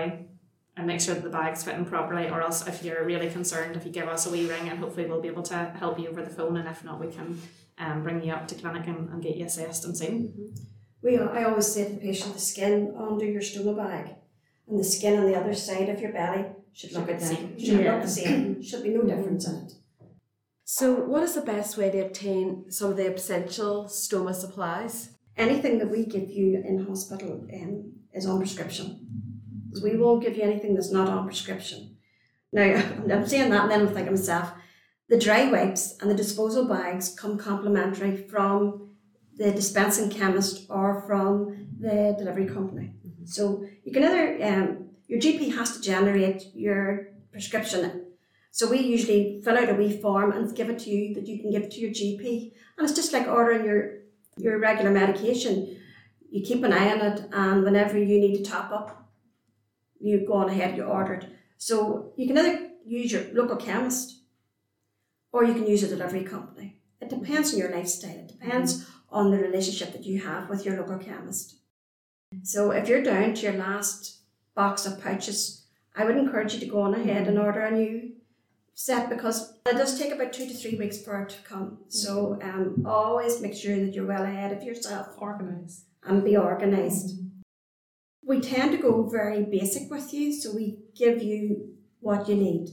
and 0.76 0.86
make 0.86 1.00
sure 1.00 1.14
that 1.14 1.22
the 1.22 1.30
bag's 1.30 1.62
fitting 1.62 1.84
properly, 1.84 2.28
or 2.28 2.40
else 2.40 2.66
if 2.66 2.82
you're 2.84 3.04
really 3.04 3.30
concerned, 3.30 3.76
if 3.76 3.84
you 3.86 3.92
give 3.92 4.08
us 4.08 4.26
a 4.26 4.30
wee 4.30 4.48
ring 4.48 4.68
and 4.70 4.78
hopefully 4.78 5.06
we'll 5.06 5.20
be 5.20 5.28
able 5.28 5.42
to 5.44 5.56
help 5.82 6.00
you 6.00 6.08
over 6.08 6.22
the 6.22 6.30
phone, 6.38 6.56
and 6.56 6.66
if 6.68 6.82
not, 6.82 6.98
we 6.98 7.08
can 7.12 7.28
um, 7.78 8.02
bring 8.02 8.24
you 8.24 8.32
up 8.32 8.48
to 8.48 8.54
clinic 8.56 8.86
and, 8.88 9.08
and 9.10 9.22
get 9.22 9.36
you 9.36 9.44
assessed 9.46 9.84
and 9.84 9.96
seen. 9.96 10.52
We, 11.02 11.18
I 11.18 11.44
always 11.44 11.66
say 11.66 11.84
to 11.84 11.90
the 11.94 12.00
patient, 12.00 12.34
the 12.34 12.40
skin 12.40 12.94
under 12.98 13.24
your 13.26 13.42
stoma 13.42 13.76
bag 13.76 14.14
and 14.68 14.78
the 14.80 14.84
skin 14.84 15.18
on 15.18 15.26
the 15.26 15.36
other 15.36 15.54
side 15.54 15.88
of 15.90 16.00
your 16.00 16.12
belly 16.12 16.46
should 16.72 16.92
look 16.92 17.06
Should 17.06 17.14
at 17.16 17.20
the 17.20 17.26
the 17.26 17.34
same. 17.34 17.58
same. 17.58 17.66
Should 17.66 17.80
Yeah. 17.84 17.92
look 17.92 18.02
the 18.02 18.08
same. 18.08 18.62
Should 18.62 18.82
be 18.82 18.88
no 18.90 19.02
difference 19.02 19.46
in 19.48 19.54
it. 19.66 19.72
So, 20.74 20.94
what 20.94 21.22
is 21.22 21.34
the 21.34 21.42
best 21.42 21.76
way 21.76 21.90
to 21.90 21.98
obtain 21.98 22.70
some 22.70 22.92
of 22.92 22.96
the 22.96 23.12
essential 23.12 23.84
stoma 23.90 24.34
supplies? 24.34 25.10
Anything 25.36 25.78
that 25.78 25.90
we 25.90 26.06
give 26.06 26.30
you 26.30 26.62
in 26.66 26.86
hospital 26.86 27.46
um, 27.52 27.92
is 28.14 28.24
on 28.24 28.38
prescription. 28.38 29.06
So 29.74 29.84
we 29.84 29.98
won't 29.98 30.22
give 30.22 30.34
you 30.34 30.44
anything 30.44 30.72
that's 30.72 30.90
not 30.90 31.10
on 31.10 31.26
prescription. 31.26 31.98
Now, 32.54 32.62
I'm 33.12 33.26
saying 33.26 33.50
that 33.50 33.64
and 33.64 33.70
then 33.70 33.80
I'm 33.82 33.88
thinking 33.88 34.06
to 34.06 34.10
myself, 34.12 34.52
the 35.10 35.18
dry 35.18 35.50
wipes 35.50 35.98
and 36.00 36.10
the 36.10 36.14
disposal 36.14 36.66
bags 36.66 37.14
come 37.14 37.36
complimentary 37.36 38.16
from 38.16 38.94
the 39.36 39.50
dispensing 39.50 40.08
chemist 40.08 40.64
or 40.70 41.04
from 41.06 41.68
the 41.78 42.16
delivery 42.18 42.46
company. 42.46 42.94
So 43.26 43.66
you 43.84 43.92
can 43.92 44.04
either, 44.04 44.42
um, 44.42 44.88
your 45.06 45.20
GP 45.20 45.54
has 45.54 45.76
to 45.76 45.82
generate 45.82 46.44
your 46.54 47.08
prescription. 47.30 48.11
So 48.52 48.68
we 48.68 48.80
usually 48.80 49.40
fill 49.42 49.56
out 49.56 49.70
a 49.70 49.74
wee 49.74 49.98
form 49.98 50.30
and 50.30 50.54
give 50.54 50.68
it 50.68 50.78
to 50.80 50.90
you 50.90 51.14
that 51.14 51.26
you 51.26 51.40
can 51.40 51.50
give 51.50 51.70
to 51.70 51.80
your 51.80 51.90
GP. 51.90 52.52
And 52.76 52.84
it's 52.84 52.94
just 52.94 53.12
like 53.12 53.26
ordering 53.26 53.64
your, 53.64 54.00
your 54.36 54.58
regular 54.58 54.90
medication. 54.90 55.78
You 56.30 56.44
keep 56.44 56.62
an 56.62 56.72
eye 56.72 56.92
on 56.92 57.00
it 57.00 57.24
and 57.32 57.64
whenever 57.64 57.98
you 57.98 58.20
need 58.20 58.36
to 58.36 58.50
top 58.50 58.70
up, 58.70 59.10
you 59.98 60.26
go 60.26 60.34
on 60.34 60.50
ahead, 60.50 60.76
you 60.76 60.84
order 60.84 61.14
it. 61.14 61.30
So 61.56 62.12
you 62.18 62.26
can 62.26 62.36
either 62.36 62.68
use 62.84 63.10
your 63.10 63.24
local 63.32 63.56
chemist 63.56 64.20
or 65.32 65.44
you 65.44 65.54
can 65.54 65.66
use 65.66 65.82
a 65.82 65.88
delivery 65.88 66.24
company. 66.24 66.78
It 67.00 67.08
depends 67.08 67.54
on 67.54 67.58
your 67.58 67.74
lifestyle. 67.74 68.10
It 68.10 68.28
depends 68.38 68.86
on 69.10 69.30
the 69.30 69.38
relationship 69.38 69.92
that 69.92 70.04
you 70.04 70.20
have 70.20 70.50
with 70.50 70.66
your 70.66 70.76
local 70.76 70.98
chemist. 70.98 71.56
So 72.42 72.70
if 72.70 72.86
you're 72.86 73.02
down 73.02 73.32
to 73.32 73.42
your 73.42 73.54
last 73.54 74.18
box 74.54 74.84
of 74.84 75.02
pouches, 75.02 75.64
I 75.96 76.04
would 76.04 76.18
encourage 76.18 76.52
you 76.52 76.60
to 76.60 76.66
go 76.66 76.82
on 76.82 76.94
ahead 76.94 77.28
and 77.28 77.38
order 77.38 77.60
a 77.60 77.70
new 77.70 78.12
set 78.84 79.08
because 79.08 79.54
it 79.64 79.76
does 79.76 79.96
take 79.96 80.12
about 80.12 80.32
two 80.32 80.46
to 80.48 80.54
three 80.54 80.76
weeks 80.76 81.00
for 81.00 81.22
it 81.22 81.28
to 81.28 81.42
come. 81.42 81.78
So 81.88 82.36
um, 82.42 82.82
always 82.84 83.40
make 83.40 83.54
sure 83.54 83.76
that 83.76 83.94
you're 83.94 84.06
well 84.06 84.24
ahead 84.24 84.50
of 84.50 84.64
yourself 84.64 85.06
Organise. 85.18 85.84
and 86.04 86.24
be 86.24 86.36
organised. 86.36 87.14
We 88.26 88.40
tend 88.40 88.72
to 88.72 88.78
go 88.78 89.08
very 89.08 89.44
basic 89.44 89.88
with 89.88 90.12
you, 90.12 90.32
so 90.32 90.52
we 90.52 90.78
give 90.96 91.22
you 91.22 91.74
what 92.00 92.28
you 92.28 92.34
need. 92.34 92.70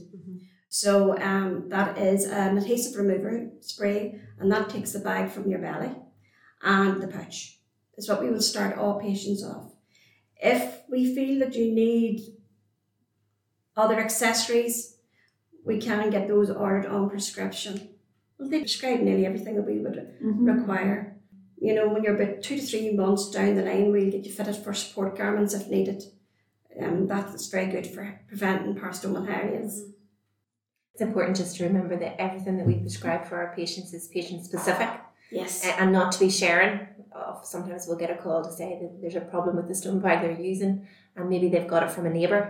So 0.68 1.16
um, 1.18 1.68
that 1.68 1.96
is 1.96 2.24
an 2.24 2.58
adhesive 2.58 2.98
remover 2.98 3.50
spray, 3.60 4.20
and 4.40 4.50
that 4.50 4.68
takes 4.68 4.92
the 4.92 4.98
bag 4.98 5.30
from 5.30 5.48
your 5.48 5.60
belly, 5.60 5.90
and 6.62 7.00
the 7.00 7.08
pouch 7.08 7.58
is 7.96 8.08
what 8.08 8.20
we 8.20 8.30
will 8.30 8.42
start 8.42 8.76
all 8.76 9.00
patients 9.00 9.44
off. 9.44 9.72
If 10.36 10.80
we 10.88 11.14
feel 11.14 11.38
that 11.40 11.54
you 11.54 11.72
need 11.72 12.20
other 13.76 14.00
accessories, 14.00 14.96
we 15.70 15.78
can 15.78 16.10
get 16.10 16.26
those 16.26 16.50
ordered 16.50 16.86
on 16.86 17.08
prescription. 17.08 17.88
Well, 18.38 18.48
they 18.48 18.60
prescribe 18.60 19.00
nearly 19.00 19.24
everything 19.24 19.54
that 19.54 19.66
we 19.66 19.78
would 19.78 19.98
require. 20.20 21.16
You 21.58 21.74
know, 21.74 21.88
when 21.88 22.02
you're 22.02 22.20
about 22.20 22.42
two 22.42 22.56
to 22.56 22.62
three 22.62 22.92
months 22.92 23.30
down 23.30 23.54
the 23.54 23.62
line, 23.62 23.92
we'll 23.92 24.10
get 24.10 24.24
you 24.24 24.32
fitted 24.32 24.56
for 24.56 24.72
support 24.74 25.16
garments 25.16 25.54
if 25.54 25.68
needed. 25.68 26.02
Um, 26.82 27.06
that's 27.06 27.48
very 27.48 27.66
good 27.70 27.86
for 27.86 28.18
preventing 28.26 28.74
parastomal 28.74 29.26
hernias. 29.28 29.74
It's 30.92 31.02
important 31.02 31.36
just 31.36 31.56
to 31.56 31.64
remember 31.64 31.96
that 31.96 32.20
everything 32.20 32.56
that 32.58 32.66
we 32.66 32.74
prescribe 32.74 33.26
for 33.26 33.36
our 33.36 33.54
patients 33.54 33.92
is 33.94 34.08
patient 34.08 34.44
specific 34.44 34.88
Yes. 35.30 35.64
and 35.78 35.92
not 35.92 36.10
to 36.12 36.18
be 36.18 36.30
sharing. 36.30 36.80
Uh, 37.14 37.40
Sometimes 37.42 37.86
we'll 37.86 37.98
get 37.98 38.10
a 38.10 38.16
call 38.16 38.42
to 38.42 38.50
say 38.50 38.78
that 38.80 39.00
there's 39.00 39.16
a 39.16 39.20
problem 39.20 39.56
with 39.56 39.68
the 39.68 39.74
stoma 39.74 40.02
bag 40.02 40.22
they're 40.22 40.40
using 40.52 40.86
and 41.16 41.28
maybe 41.28 41.48
they've 41.48 41.68
got 41.68 41.82
it 41.84 41.90
from 41.90 42.06
a 42.06 42.10
neighbour. 42.10 42.42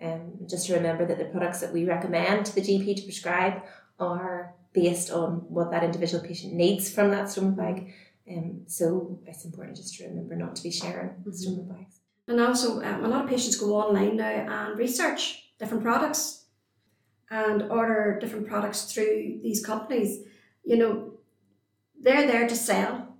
Um, 0.00 0.46
just 0.48 0.66
to 0.66 0.74
remember 0.74 1.04
that 1.06 1.18
the 1.18 1.24
products 1.24 1.60
that 1.60 1.72
we 1.72 1.84
recommend 1.84 2.46
to 2.46 2.54
the 2.54 2.60
GP 2.60 2.96
to 2.96 3.02
prescribe 3.02 3.62
are 3.98 4.54
based 4.72 5.10
on 5.10 5.30
what 5.48 5.70
that 5.72 5.82
individual 5.82 6.22
patient 6.22 6.54
needs 6.54 6.92
from 6.92 7.10
that 7.10 7.26
stoma 7.26 7.56
bag. 7.56 7.92
Um, 8.30 8.62
so 8.66 9.18
it's 9.26 9.44
important 9.44 9.76
just 9.76 9.96
to 9.96 10.06
remember 10.06 10.36
not 10.36 10.54
to 10.56 10.62
be 10.62 10.70
sharing 10.70 11.10
stoma 11.26 11.68
bags. 11.68 12.00
And 12.28 12.40
also, 12.40 12.82
um, 12.82 13.04
a 13.04 13.08
lot 13.08 13.24
of 13.24 13.30
patients 13.30 13.56
go 13.56 13.74
online 13.74 14.16
now 14.16 14.68
and 14.68 14.78
research 14.78 15.50
different 15.58 15.82
products 15.82 16.44
and 17.30 17.62
order 17.70 18.18
different 18.20 18.46
products 18.46 18.92
through 18.92 19.40
these 19.42 19.64
companies. 19.64 20.24
You 20.64 20.76
know, 20.76 21.12
they're 22.00 22.26
there 22.26 22.46
to 22.46 22.54
sell. 22.54 23.16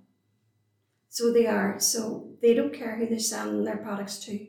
So 1.09 1.33
they 1.33 1.47
are. 1.47 1.79
So 1.79 2.29
they 2.41 2.53
don't 2.53 2.73
care 2.73 2.95
who 2.95 3.07
they're 3.07 3.19
selling 3.19 3.63
their 3.63 3.77
products 3.77 4.19
to. 4.25 4.47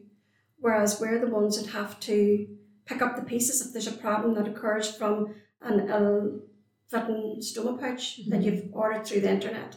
Whereas 0.60 1.00
we're 1.00 1.18
the 1.18 1.26
ones 1.34 1.60
that 1.60 1.72
have 1.72 1.98
to 2.00 2.46
pick 2.84 3.02
up 3.02 3.16
the 3.16 3.22
pieces 3.22 3.64
if 3.64 3.72
there's 3.72 3.86
a 3.86 3.92
problem 3.92 4.34
that 4.34 4.48
occurs 4.48 4.94
from 4.94 5.34
an 5.62 5.88
ill 5.88 6.40
fitting 6.88 7.36
stoma 7.40 7.78
pouch 7.80 8.20
that 8.28 8.42
you've 8.42 8.68
ordered 8.72 9.06
through 9.06 9.20
the 9.20 9.30
internet. 9.30 9.76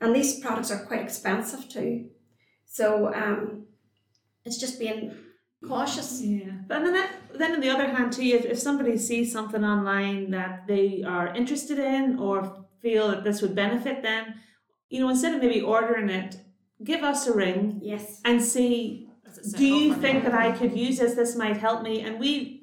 And 0.00 0.14
these 0.14 0.38
products 0.40 0.70
are 0.70 0.84
quite 0.84 1.02
expensive 1.02 1.68
too. 1.68 2.10
So 2.66 3.12
um, 3.12 3.64
it's 4.44 4.58
just 4.58 4.78
being 4.78 5.12
cautious. 5.66 6.20
Yeah, 6.22 6.52
but 6.68 6.80
then, 6.84 6.92
that, 6.92 7.12
then 7.34 7.52
on 7.54 7.60
the 7.60 7.70
other 7.70 7.88
hand 7.88 8.12
too, 8.12 8.22
if, 8.22 8.44
if 8.44 8.58
somebody 8.58 8.96
sees 8.96 9.32
something 9.32 9.64
online 9.64 10.30
that 10.30 10.66
they 10.66 11.02
are 11.06 11.34
interested 11.34 11.78
in 11.78 12.18
or 12.18 12.64
feel 12.80 13.08
that 13.08 13.24
this 13.24 13.42
would 13.42 13.54
benefit 13.54 14.02
them, 14.02 14.34
you 14.88 15.00
know, 15.00 15.08
instead 15.08 15.34
of 15.34 15.42
maybe 15.42 15.60
ordering 15.60 16.08
it, 16.08 16.36
give 16.82 17.02
us 17.02 17.26
a 17.26 17.34
ring 17.34 17.80
Yes. 17.82 18.20
and 18.24 18.42
see, 18.42 19.09
Is 19.40 19.52
do 19.52 19.64
you 19.64 19.94
think 19.94 20.24
that 20.24 20.34
I 20.34 20.52
could 20.52 20.76
use 20.76 20.98
this? 20.98 21.14
This 21.14 21.36
might 21.36 21.56
help 21.56 21.82
me, 21.82 22.00
and 22.00 22.18
we 22.18 22.62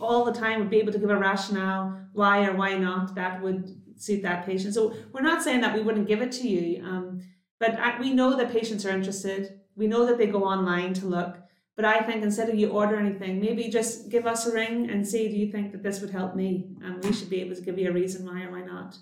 all 0.00 0.24
the 0.24 0.32
time 0.32 0.60
would 0.60 0.70
be 0.70 0.78
able 0.78 0.92
to 0.92 0.98
give 0.98 1.10
a 1.10 1.16
rationale 1.16 2.00
why 2.12 2.44
or 2.46 2.54
why 2.54 2.76
not 2.76 3.14
that 3.14 3.42
would 3.42 3.76
suit 3.96 4.22
that 4.22 4.46
patient. 4.46 4.74
So 4.74 4.94
we're 5.12 5.22
not 5.22 5.42
saying 5.42 5.60
that 5.62 5.74
we 5.74 5.82
wouldn't 5.82 6.06
give 6.06 6.22
it 6.22 6.32
to 6.32 6.48
you, 6.48 6.84
um, 6.84 7.20
but 7.58 7.78
I, 7.78 7.98
we 8.00 8.12
know 8.12 8.36
that 8.36 8.52
patients 8.52 8.86
are 8.86 8.90
interested. 8.90 9.60
We 9.74 9.86
know 9.86 10.06
that 10.06 10.18
they 10.18 10.26
go 10.26 10.44
online 10.44 10.94
to 10.94 11.06
look. 11.06 11.38
But 11.78 11.84
I 11.84 12.00
think 12.00 12.24
instead 12.24 12.48
of 12.48 12.56
you 12.56 12.70
order 12.70 12.96
anything, 12.96 13.40
maybe 13.40 13.68
just 13.68 14.08
give 14.08 14.26
us 14.26 14.46
a 14.46 14.52
ring 14.52 14.90
and 14.90 15.06
say, 15.06 15.28
do 15.28 15.36
you 15.36 15.52
think 15.52 15.70
that 15.70 15.84
this 15.84 16.00
would 16.00 16.10
help 16.10 16.34
me? 16.34 16.70
And 16.82 17.04
we 17.04 17.12
should 17.12 17.30
be 17.30 17.40
able 17.40 17.54
to 17.54 17.62
give 17.62 17.78
you 17.78 17.88
a 17.88 17.92
reason 17.92 18.26
why 18.26 18.42
or 18.42 18.50
why 18.50 18.62
not. 18.62 18.96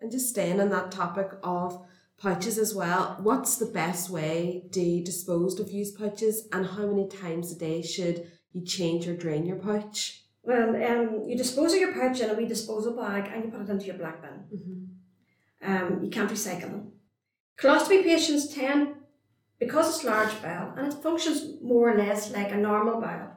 And 0.00 0.10
just 0.10 0.28
staying 0.28 0.60
on 0.60 0.70
that 0.70 0.90
topic 0.90 1.30
of 1.44 1.86
pouches 2.18 2.58
as 2.58 2.74
well, 2.74 3.16
what's 3.20 3.56
the 3.56 3.66
best 3.66 4.10
way 4.10 4.64
to 4.72 5.02
dispose 5.04 5.58
of 5.60 5.70
used 5.70 5.98
pouches 5.98 6.48
and 6.52 6.66
how 6.66 6.86
many 6.86 7.08
times 7.08 7.52
a 7.52 7.58
day 7.58 7.82
should 7.82 8.30
you 8.52 8.64
change 8.64 9.06
or 9.06 9.16
drain 9.16 9.44
your 9.44 9.56
pouch? 9.56 10.22
Well, 10.42 10.70
um, 10.70 11.24
you 11.26 11.36
dispose 11.36 11.72
of 11.74 11.80
your 11.80 11.92
pouch 11.92 12.20
in 12.20 12.30
a 12.30 12.34
wee 12.34 12.46
disposal 12.46 12.94
bag 12.96 13.30
and 13.32 13.44
you 13.44 13.50
put 13.50 13.62
it 13.62 13.70
into 13.70 13.86
your 13.86 13.96
black 13.96 14.22
bin. 14.22 14.88
Um, 15.62 16.00
you 16.02 16.10
can't 16.10 16.30
recycle 16.30 16.70
them. 16.70 16.92
Colostomy 17.58 18.02
patients 18.02 18.54
tend, 18.54 18.94
because 19.58 19.94
it's 19.94 20.04
large 20.04 20.42
bowel 20.42 20.74
and 20.76 20.92
it 20.92 21.02
functions 21.02 21.62
more 21.62 21.92
or 21.92 21.96
less 21.96 22.32
like 22.32 22.52
a 22.52 22.56
normal 22.56 23.00
bowel, 23.00 23.30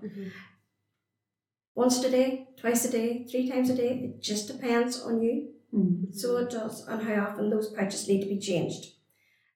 once 1.75 2.03
a 2.03 2.09
day, 2.09 2.47
twice 2.59 2.85
a 2.85 2.91
day, 2.91 3.25
three 3.29 3.47
times 3.47 3.69
a 3.69 3.75
day, 3.75 3.89
it 3.89 4.21
just 4.21 4.47
depends 4.47 4.99
on 4.99 5.21
you. 5.21 5.49
So 6.11 6.37
it 6.37 6.49
does, 6.49 6.87
and 6.87 7.01
how 7.03 7.25
often 7.25 7.49
those 7.49 7.71
pouches 7.73 8.07
need 8.07 8.21
to 8.21 8.29
be 8.29 8.39
changed. 8.39 8.93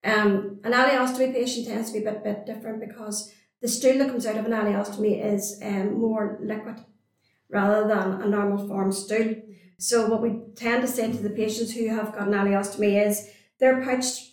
Um, 0.03 0.59
an 0.63 0.73
ileostomy 0.73 1.33
patient 1.33 1.67
tends 1.67 1.91
to 1.91 1.99
be 1.99 2.05
a 2.05 2.11
bit, 2.11 2.23
bit 2.23 2.45
different 2.45 2.79
because 2.79 3.31
the 3.61 3.67
stool 3.67 3.97
that 3.99 4.09
comes 4.09 4.25
out 4.25 4.37
of 4.37 4.45
an 4.45 4.51
ileostomy 4.51 5.23
is 5.23 5.59
um, 5.63 5.99
more 5.99 6.39
liquid 6.41 6.77
rather 7.49 7.87
than 7.87 8.21
a 8.21 8.27
normal 8.27 8.67
form 8.67 8.91
stool. 8.91 9.35
So 9.77 10.07
what 10.07 10.21
we 10.21 10.41
tend 10.55 10.81
to 10.81 10.87
say 10.87 11.11
to 11.11 11.17
the 11.17 11.29
patients 11.29 11.73
who 11.73 11.87
have 11.87 12.13
got 12.13 12.27
an 12.27 12.33
ileostomy 12.33 13.05
is 13.07 13.29
their 13.59 13.83
pouch, 13.83 14.31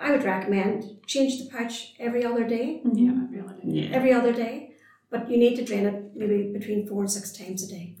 I 0.00 0.10
would 0.10 0.24
recommend 0.24 0.84
change 1.06 1.38
the 1.38 1.50
pouch 1.50 1.94
every 1.98 2.24
other 2.24 2.44
day, 2.46 2.80
Yeah, 2.92 3.12
every 3.24 3.40
other 3.40 3.54
day. 3.60 3.60
Yeah. 3.64 3.90
every 3.96 4.12
other 4.12 4.32
day, 4.32 4.74
but 5.10 5.30
you 5.30 5.36
need 5.36 5.56
to 5.56 5.64
drain 5.64 5.86
it 5.86 6.12
maybe 6.14 6.52
between 6.52 6.86
four 6.86 7.00
and 7.02 7.10
six 7.10 7.32
times 7.32 7.62
a 7.64 7.68
day, 7.68 7.96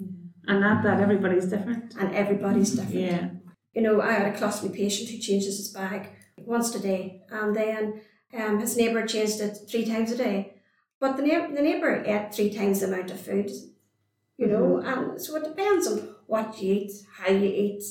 And 0.46 0.60
not 0.60 0.82
that 0.82 1.00
everybody's 1.00 1.46
different. 1.46 1.94
and 1.98 2.14
everybody's 2.14 2.72
different. 2.72 2.94
Yeah. 2.94 3.28
you 3.74 3.82
know, 3.82 4.00
I 4.00 4.12
had 4.12 4.26
a 4.34 4.38
colostomy 4.38 4.72
patient 4.74 5.10
who 5.10 5.18
changes 5.18 5.56
his 5.56 5.68
bag 5.68 6.08
once 6.38 6.74
a 6.74 6.80
day, 6.80 7.22
and 7.30 7.54
then 7.56 8.00
um, 8.38 8.60
his 8.60 8.76
neighbour 8.76 9.06
changed 9.06 9.40
it 9.40 9.56
three 9.70 9.84
times 9.84 10.12
a 10.12 10.16
day. 10.16 10.54
But 11.00 11.16
the, 11.16 11.22
neigh- 11.22 11.54
the 11.54 11.62
neighbour 11.62 12.02
ate 12.06 12.34
three 12.34 12.50
times 12.52 12.80
the 12.80 12.86
amount 12.86 13.10
of 13.10 13.20
food, 13.20 13.50
you 14.36 14.46
know, 14.46 14.78
and 14.78 15.20
so 15.20 15.36
it 15.36 15.44
depends 15.44 15.86
on 15.86 16.14
what 16.26 16.60
you 16.60 16.74
eat, 16.74 16.92
how 17.18 17.30
you 17.32 17.46
eat, 17.48 17.82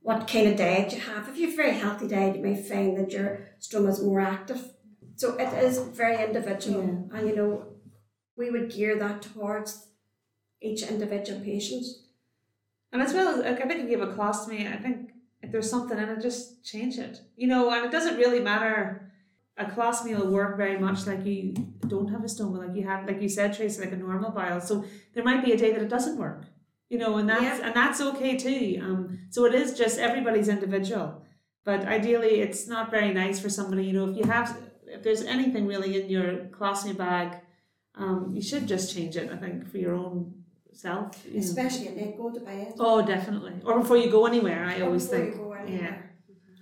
what 0.00 0.26
kind 0.28 0.48
of 0.48 0.56
diet 0.56 0.92
you 0.92 1.00
have. 1.00 1.28
If 1.28 1.36
you 1.38 1.46
have 1.46 1.54
a 1.54 1.62
very 1.62 1.72
healthy 1.74 2.08
diet, 2.08 2.36
you 2.36 2.42
may 2.42 2.60
find 2.60 2.96
that 2.96 3.12
your 3.12 3.48
stomach 3.58 3.92
is 3.92 4.02
more 4.02 4.20
active. 4.20 4.72
So 5.16 5.36
it 5.36 5.52
is 5.64 5.78
very 5.78 6.22
individual, 6.24 7.08
and 7.12 7.28
you 7.28 7.34
know, 7.36 7.66
we 8.36 8.50
would 8.50 8.70
gear 8.70 8.98
that 8.98 9.22
towards 9.22 9.87
each 10.60 10.82
individual 10.82 11.40
patient. 11.40 11.84
And 12.92 13.02
as 13.02 13.12
well 13.12 13.28
as 13.28 13.38
like, 13.44 13.60
I 13.60 13.68
think 13.68 13.84
if 13.84 13.90
you 13.90 13.98
have 13.98 14.08
a 14.08 14.12
colostomy, 14.12 14.72
I 14.72 14.76
think 14.76 15.10
if 15.42 15.52
there's 15.52 15.70
something 15.70 15.98
in 15.98 16.08
it, 16.08 16.20
just 16.20 16.64
change 16.64 16.98
it. 16.98 17.20
You 17.36 17.48
know, 17.48 17.70
and 17.70 17.84
it 17.84 17.92
doesn't 17.92 18.16
really 18.16 18.40
matter. 18.40 19.12
A 19.56 19.64
colostomy 19.66 20.16
will 20.16 20.30
work 20.30 20.56
very 20.56 20.78
much 20.78 21.06
like 21.06 21.24
you 21.24 21.52
don't 21.86 22.08
have 22.08 22.22
a 22.22 22.26
stoma, 22.26 22.66
like 22.66 22.76
you 22.76 22.86
have, 22.86 23.06
like 23.06 23.20
you 23.20 23.28
said, 23.28 23.56
Tracey, 23.56 23.80
like 23.80 23.92
a 23.92 23.96
normal 23.96 24.30
bile. 24.30 24.60
So 24.60 24.84
there 25.14 25.24
might 25.24 25.44
be 25.44 25.52
a 25.52 25.56
day 25.56 25.72
that 25.72 25.82
it 25.82 25.88
doesn't 25.88 26.16
work. 26.18 26.44
You 26.88 26.98
know, 26.98 27.18
and 27.18 27.28
that's 27.28 27.60
and 27.60 27.74
that's 27.74 28.00
okay 28.00 28.36
too. 28.36 28.80
Um, 28.82 29.18
so 29.28 29.44
it 29.44 29.54
is 29.54 29.76
just 29.76 29.98
everybody's 29.98 30.48
individual. 30.48 31.22
But 31.64 31.84
ideally, 31.84 32.40
it's 32.40 32.66
not 32.66 32.90
very 32.90 33.12
nice 33.12 33.38
for 33.38 33.50
somebody. 33.50 33.84
You 33.84 33.92
know, 33.92 34.08
if 34.08 34.16
you 34.16 34.24
have, 34.24 34.56
if 34.86 35.02
there's 35.02 35.22
anything 35.22 35.66
really 35.66 36.00
in 36.00 36.08
your 36.08 36.46
colostomy 36.46 36.96
bag, 36.96 37.42
um, 37.94 38.30
you 38.32 38.40
should 38.40 38.66
just 38.66 38.94
change 38.94 39.16
it. 39.16 39.30
I 39.30 39.36
think 39.36 39.70
for 39.70 39.76
your 39.76 39.94
own 39.94 40.44
self. 40.78 41.24
You 41.26 41.34
know. 41.34 41.38
Especially 41.40 41.88
at 41.88 41.96
night, 41.96 42.16
go 42.16 42.30
to 42.30 42.40
bed. 42.40 42.74
Oh, 42.78 43.04
definitely. 43.04 43.54
Or 43.64 43.80
before 43.80 43.96
you 43.96 44.10
go 44.10 44.26
anywhere, 44.26 44.64
I 44.64 44.80
always 44.82 45.06
Before 45.06 45.24
you 45.24 45.30
think. 45.32 45.42
go 45.42 45.52
anywhere. 45.52 46.04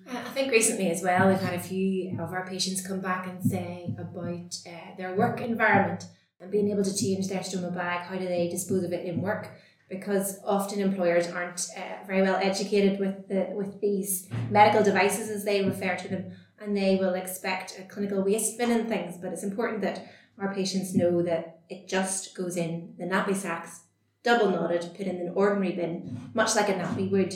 Uh, 0.08 0.18
I 0.28 0.30
think 0.30 0.52
recently 0.52 0.90
as 0.90 1.02
well, 1.02 1.28
we've 1.28 1.40
had 1.40 1.54
a 1.54 1.58
few 1.60 2.12
of 2.20 2.32
our 2.32 2.46
patients 2.46 2.86
come 2.86 3.00
back 3.00 3.26
and 3.26 3.42
say 3.42 3.94
about 3.98 4.54
uh, 4.66 4.96
their 4.96 5.14
work 5.14 5.40
environment 5.40 6.04
and 6.40 6.50
being 6.50 6.70
able 6.70 6.84
to 6.84 6.96
change 6.96 7.28
their 7.28 7.40
stoma 7.40 7.74
bag. 7.74 8.06
How 8.06 8.16
do 8.16 8.26
they 8.26 8.48
dispose 8.48 8.84
of 8.84 8.92
it 8.92 9.04
in 9.04 9.20
work? 9.20 9.50
Because 9.88 10.38
often 10.44 10.80
employers 10.80 11.28
aren't 11.28 11.68
uh, 11.76 12.04
very 12.06 12.22
well 12.22 12.36
educated 12.50 12.98
with 12.98 13.28
the 13.28 13.48
with 13.54 13.80
these 13.80 14.28
medical 14.50 14.82
devices, 14.82 15.28
as 15.30 15.44
they 15.44 15.64
refer 15.64 15.94
to 15.96 16.08
them, 16.08 16.32
and 16.60 16.76
they 16.76 16.96
will 16.96 17.14
expect 17.14 17.78
a 17.78 17.82
clinical 17.84 18.22
waste 18.24 18.58
bin 18.58 18.70
and 18.72 18.88
things. 18.88 19.16
But 19.20 19.32
it's 19.32 19.44
important 19.44 19.82
that 19.82 20.04
our 20.40 20.52
patients 20.54 20.94
know 20.94 21.22
that 21.22 21.60
it 21.68 21.88
just 21.88 22.34
goes 22.36 22.56
in 22.56 22.94
the 22.98 23.04
nappy 23.04 23.34
sacks, 23.34 23.82
double 24.28 24.50
knotted, 24.50 24.82
put 24.96 25.06
in 25.06 25.16
an 25.24 25.32
ordinary 25.34 25.72
bin, 25.80 25.92
much 26.34 26.52
like 26.56 26.68
a 26.68 26.74
nappy 26.74 27.06
would. 27.10 27.32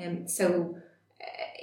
Um, 0.00 0.28
so 0.28 0.76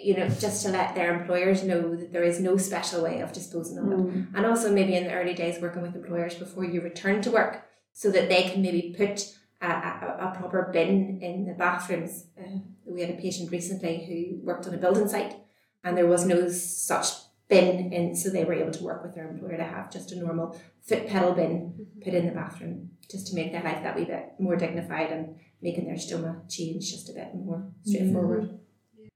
you 0.02 0.18
know, 0.18 0.28
just 0.28 0.66
to 0.66 0.72
let 0.72 0.96
their 0.96 1.20
employers 1.20 1.64
know 1.64 1.96
that 1.96 2.12
there 2.12 2.24
is 2.24 2.40
no 2.40 2.58
special 2.58 3.04
way 3.04 3.22
of 3.22 3.32
disposing 3.34 3.78
of 3.78 3.86
it. 3.86 3.98
And 4.36 4.46
also 4.46 4.68
maybe 4.74 4.96
in 4.96 5.04
the 5.04 5.14
early 5.14 5.36
days 5.36 5.62
working 5.62 5.84
with 5.84 5.96
employers 5.96 6.36
before 6.36 6.66
you 6.66 6.82
return 6.82 7.22
to 7.22 7.32
work 7.32 7.54
so 7.94 8.10
that 8.12 8.28
they 8.28 8.44
can 8.50 8.62
maybe 8.62 8.96
put 8.98 9.18
a, 9.62 9.68
a, 9.68 10.18
a 10.28 10.36
proper 10.40 10.70
bin 10.74 11.20
in 11.22 11.46
the 11.46 11.54
bathrooms. 11.54 12.26
Uh, 12.40 12.60
we 12.86 13.02
had 13.02 13.12
a 13.12 13.22
patient 13.22 13.52
recently 13.52 13.96
who 14.08 14.46
worked 14.46 14.66
on 14.68 14.74
a 14.74 14.78
building 14.78 15.08
site 15.08 15.36
and 15.84 15.96
there 15.96 16.08
was 16.08 16.26
no 16.26 16.50
such 16.50 17.08
bin 17.52 17.92
in 17.92 18.16
so 18.16 18.30
they 18.30 18.46
were 18.46 18.54
able 18.62 18.72
to 18.72 18.84
work 18.84 19.04
with 19.04 19.14
their 19.14 19.30
employer 19.30 19.58
to 19.58 19.64
have 19.64 19.92
just 19.92 20.12
a 20.14 20.20
normal 20.20 20.58
foot 20.88 21.06
pedal 21.08 21.34
bin 21.34 21.52
mm-hmm. 21.52 22.02
put 22.04 22.14
in 22.14 22.26
the 22.26 22.32
bathroom 22.32 22.90
just 23.12 23.28
to 23.28 23.36
make 23.36 23.52
their 23.52 23.64
life 23.70 23.84
that 23.84 23.96
wee 23.96 24.06
bit 24.06 24.34
more 24.40 24.56
dignified 24.56 25.12
and 25.12 25.36
making 25.62 25.86
their 25.86 25.96
stoma 25.96 26.32
change 26.50 26.90
just 26.90 27.10
a 27.10 27.14
bit 27.14 27.36
more 27.36 27.58
mm-hmm. 27.58 27.90
straightforward. 27.90 28.60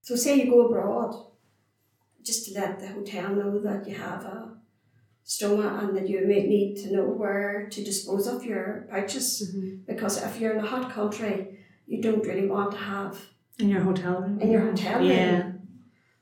So 0.01 0.15
say 0.15 0.35
you 0.35 0.51
go 0.51 0.67
abroad, 0.67 1.15
just 2.23 2.45
to 2.45 2.59
let 2.59 2.79
the 2.79 2.89
hotel 2.89 3.29
know 3.29 3.59
that 3.61 3.87
you 3.87 3.95
have 3.95 4.21
a 4.25 4.57
stoma 5.25 5.67
and 5.81 5.97
that 5.97 6.07
you 6.07 6.27
may 6.27 6.41
need 6.43 6.75
to 6.83 6.93
know 6.93 7.05
where 7.05 7.67
to 7.71 7.83
dispose 7.83 8.27
of 8.27 8.43
your 8.43 8.87
pouches. 8.91 9.27
Mm-hmm. 9.41 9.91
Because 9.91 10.21
if 10.21 10.39
you're 10.39 10.53
in 10.53 10.63
a 10.63 10.67
hot 10.67 10.91
country, 10.91 11.59
you 11.87 12.01
don't 12.01 12.25
really 12.25 12.47
want 12.47 12.71
to 12.71 12.77
have 12.77 13.17
In 13.57 13.69
your 13.69 13.81
hotel 13.81 14.19
room. 14.21 14.39
in 14.41 14.51
your 14.51 14.61
hotel 14.61 14.99
room. 14.99 15.09
Yeah. 15.09 15.51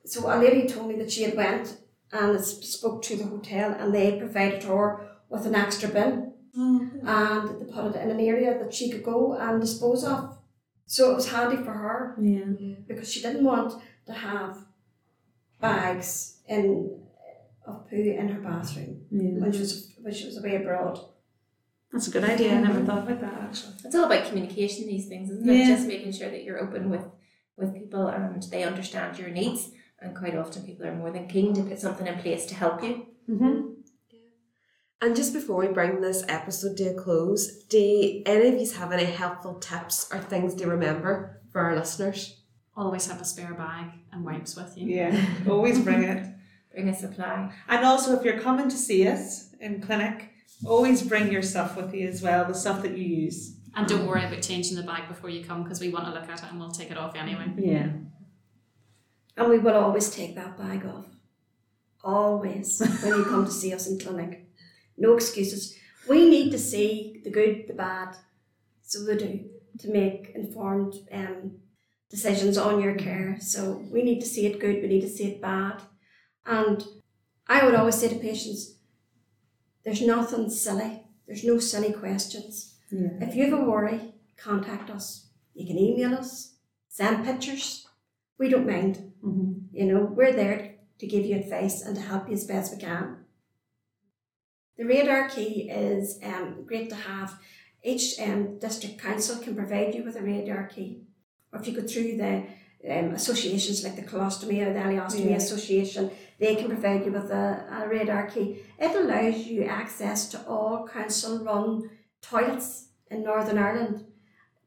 So 0.05 0.17
a 0.33 0.37
lady 0.37 0.67
told 0.67 0.89
me 0.89 0.95
that 0.97 1.11
she 1.11 1.23
had 1.23 1.35
went 1.35 1.77
and 2.13 2.39
spoke 2.39 3.01
to 3.03 3.15
the 3.15 3.25
hotel 3.25 3.75
and 3.77 3.93
they 3.93 4.17
provided 4.19 4.63
her 4.63 5.07
with 5.29 5.45
an 5.45 5.55
extra 5.55 5.89
bin 5.89 6.33
mm-hmm. 6.57 7.07
and 7.07 7.49
they 7.61 7.71
put 7.71 7.95
it 7.95 8.01
in 8.01 8.11
an 8.11 8.19
area 8.19 8.57
that 8.59 8.73
she 8.73 8.91
could 8.91 9.03
go 9.03 9.33
and 9.33 9.59
dispose 9.59 10.03
of. 10.03 10.37
So 10.85 11.11
it 11.11 11.15
was 11.15 11.31
handy 11.31 11.57
for 11.57 11.73
her 11.73 12.15
Yeah. 12.21 12.75
because 12.87 13.11
she 13.11 13.21
didn't 13.21 13.43
want 13.43 13.81
to 14.05 14.13
have 14.13 14.57
bags 15.59 16.37
in 16.47 16.99
of 17.65 17.89
poo 17.89 17.95
in 17.95 18.27
her 18.27 18.41
bathroom 18.41 19.05
Yeah. 19.09 19.39
when 19.41 19.51
she 19.51 19.59
was 19.59 19.93
when 20.01 20.13
she 20.13 20.25
was 20.25 20.37
away 20.37 20.55
abroad. 20.57 20.99
That's 21.91 22.07
a 22.07 22.11
good 22.11 22.23
idea. 22.25 22.55
I 22.55 22.61
never 22.61 22.83
thought 22.83 23.03
about 23.07 23.21
that 23.21 23.41
actually. 23.41 23.73
It's 23.85 23.95
all 23.95 24.05
about 24.05 24.27
communication, 24.27 24.87
these 24.87 25.07
things, 25.07 25.29
isn't 25.29 25.45
Yeah. 25.45 25.63
it? 25.63 25.67
Just 25.67 25.87
making 25.87 26.11
sure 26.11 26.29
that 26.29 26.43
you're 26.43 26.59
open 26.59 26.89
with, 26.89 27.05
with 27.55 27.73
people 27.73 28.07
and 28.07 28.43
they 28.43 28.63
understand 28.63 29.17
your 29.17 29.29
needs. 29.29 29.71
And 30.03 30.15
quite 30.15 30.35
often 30.35 30.63
people 30.63 30.85
are 30.85 30.95
more 30.95 31.11
than 31.11 31.27
keen 31.27 31.53
to 31.53 31.63
put 31.63 31.79
something 31.79 32.05
in 32.05 32.19
place 32.19 32.45
to 32.47 32.55
help 32.55 32.83
you. 32.83 33.07
Mm-hmm. 33.29 33.69
And 35.01 35.15
just 35.15 35.33
before 35.33 35.57
we 35.57 35.67
bring 35.67 36.01
this 36.01 36.23
episode 36.27 36.77
to 36.77 36.89
a 36.89 36.93
close, 36.93 37.63
do 37.65 38.23
any 38.25 38.47
of 38.49 38.61
you 38.61 38.69
have 38.71 38.91
any 38.91 39.05
helpful 39.05 39.55
tips 39.55 40.09
or 40.13 40.19
things 40.19 40.55
to 40.55 40.67
remember 40.67 41.41
for 41.51 41.61
our 41.61 41.75
listeners? 41.75 42.41
Always 42.75 43.07
have 43.07 43.21
a 43.21 43.25
spare 43.25 43.53
bag 43.53 43.91
and 44.11 44.25
wipes 44.25 44.55
with 44.55 44.77
you. 44.77 44.87
Yeah. 44.87 45.25
Always 45.49 45.79
bring 45.79 46.03
it. 46.03 46.25
Bring 46.73 46.89
a 46.89 46.95
supply. 46.95 47.53
And 47.67 47.85
also, 47.85 48.17
if 48.17 48.25
you're 48.25 48.39
coming 48.39 48.67
to 48.67 48.75
see 48.75 49.07
us 49.07 49.53
in 49.61 49.79
clinic, 49.79 50.31
always 50.65 51.03
bring 51.03 51.31
your 51.31 51.43
stuff 51.43 51.77
with 51.77 51.93
you 51.93 52.07
as 52.07 52.23
well, 52.23 52.45
the 52.45 52.55
stuff 52.55 52.81
that 52.81 52.97
you 52.97 53.05
use. 53.05 53.59
And 53.75 53.87
don't 53.87 54.07
worry 54.07 54.25
about 54.25 54.41
changing 54.41 54.75
the 54.77 54.81
bag 54.81 55.07
before 55.07 55.29
you 55.29 55.43
come 55.43 55.61
because 55.61 55.79
we 55.79 55.89
want 55.89 56.05
to 56.05 56.11
look 56.11 56.27
at 56.27 56.43
it 56.43 56.49
and 56.49 56.59
we'll 56.59 56.71
take 56.71 56.89
it 56.89 56.97
off 56.97 57.15
anyway. 57.15 57.45
Yeah. 57.57 57.89
And 59.35 59.49
we 59.49 59.59
will 59.59 59.75
always 59.75 60.09
take 60.09 60.35
that 60.35 60.57
bag 60.57 60.85
off. 60.85 61.07
Always 62.03 62.79
when 63.01 63.17
you 63.17 63.25
come 63.25 63.45
to 63.45 63.51
see 63.51 63.73
us 63.73 63.87
in 63.87 63.99
clinic. 63.99 64.47
No 64.97 65.15
excuses. 65.15 65.75
We 66.07 66.29
need 66.29 66.51
to 66.51 66.59
see 66.59 67.21
the 67.23 67.29
good, 67.29 67.65
the 67.67 67.73
bad, 67.73 68.15
so 68.81 69.05
we 69.07 69.17
do, 69.17 69.45
to 69.79 69.89
make 69.89 70.31
informed 70.35 70.95
um, 71.11 71.59
decisions 72.09 72.57
on 72.57 72.81
your 72.81 72.95
care. 72.95 73.37
So 73.39 73.83
we 73.89 74.03
need 74.03 74.19
to 74.19 74.27
see 74.27 74.45
it 74.45 74.59
good, 74.59 74.81
we 74.81 74.87
need 74.87 75.01
to 75.01 75.09
see 75.09 75.25
it 75.25 75.41
bad. 75.41 75.81
And 76.45 76.83
I 77.47 77.65
would 77.65 77.75
always 77.75 77.95
say 77.95 78.09
to 78.09 78.15
patients, 78.15 78.75
there's 79.83 80.01
nothing 80.01 80.49
silly. 80.49 81.03
There's 81.25 81.43
no 81.43 81.59
silly 81.59 81.93
questions. 81.93 82.75
Yeah. 82.91 83.09
If 83.21 83.35
you 83.35 83.49
have 83.49 83.59
a 83.59 83.63
worry, 83.63 84.13
contact 84.37 84.89
us. 84.89 85.27
You 85.53 85.65
can 85.65 85.77
email 85.77 86.15
us, 86.15 86.55
send 86.89 87.25
pictures. 87.25 87.87
We 88.37 88.49
don't 88.49 88.67
mind. 88.67 89.12
Mm-hmm. 89.23 89.75
You 89.75 89.85
know, 89.85 90.01
we're 90.03 90.33
there 90.33 90.75
to 90.99 91.07
give 91.07 91.25
you 91.25 91.35
advice 91.37 91.81
and 91.81 91.95
to 91.95 92.01
help 92.01 92.27
you 92.27 92.33
as 92.35 92.45
best 92.45 92.73
we 92.73 92.79
can. 92.81 93.17
The 94.77 94.85
radar 94.85 95.29
key 95.29 95.69
is 95.69 96.19
um, 96.23 96.63
great 96.65 96.89
to 96.89 96.95
have. 96.95 97.39
Each 97.83 98.19
um, 98.19 98.59
district 98.59 98.99
council 99.01 99.37
can 99.43 99.55
provide 99.55 99.93
you 99.93 100.03
with 100.03 100.15
a 100.15 100.21
radar 100.21 100.67
key. 100.67 101.01
Or 101.51 101.59
if 101.59 101.67
you 101.67 101.73
go 101.79 101.85
through 101.87 102.17
the 102.17 102.43
um, 102.89 103.11
associations 103.11 103.83
like 103.83 103.95
the 103.95 104.01
Colostomy 104.01 104.65
or 104.65 104.73
the 104.73 104.79
Ileostomy 104.79 105.29
Yeah. 105.31 105.35
Association, 105.37 106.11
they 106.39 106.55
can 106.55 106.67
provide 106.67 107.05
you 107.05 107.11
with 107.11 107.29
a, 107.31 107.65
a 107.83 107.87
radar 107.87 108.27
key. 108.27 108.59
It 108.79 108.95
allows 108.95 109.37
you 109.45 109.63
access 109.65 110.27
to 110.29 110.41
all 110.47 110.87
council 110.87 111.43
run 111.43 111.89
toilets 112.21 112.87
in 113.11 113.23
Northern 113.23 113.57
Ireland 113.57 114.05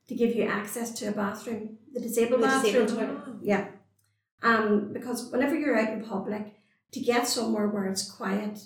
to 0.08 0.14
give 0.14 0.34
you 0.36 0.44
access 0.44 0.92
to 0.92 1.06
a 1.08 1.12
bathroom, 1.12 1.78
the 1.92 2.00
disabled 2.00 2.42
The 2.42 2.46
bathroom. 2.46 2.86
disabled 2.86 3.24
toilet. 3.24 3.36
Yeah. 3.42 3.66
Um, 4.42 4.92
because 4.92 5.30
whenever 5.30 5.56
you're 5.56 5.78
out 5.78 5.92
in 5.92 6.04
public, 6.04 6.54
to 6.92 7.00
get 7.00 7.26
somewhere 7.26 7.68
where 7.68 7.86
it's 7.86 8.10
quiet, 8.10 8.60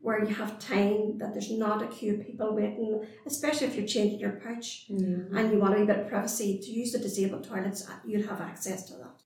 where 0.00 0.22
you 0.22 0.34
have 0.34 0.58
time, 0.58 1.18
that 1.18 1.32
there's 1.32 1.50
not 1.50 1.82
a 1.82 1.86
queue 1.86 2.14
of 2.14 2.26
people 2.26 2.54
waiting, 2.54 3.06
especially 3.26 3.66
if 3.66 3.74
you're 3.74 3.86
changing 3.86 4.20
your 4.20 4.32
pouch 4.32 4.84
and 4.88 5.50
you 5.50 5.58
want 5.58 5.74
a 5.74 5.78
wee 5.80 5.86
bit 5.86 5.98
of 5.98 6.08
privacy, 6.08 6.60
to 6.62 6.70
use 6.70 6.92
the 6.92 6.98
disabled 6.98 7.44
toilets, 7.44 7.88
uh, 7.88 7.94
you'll 8.06 8.28
have 8.28 8.40
access 8.40 8.84
to 8.84 8.92
that. 8.94 9.22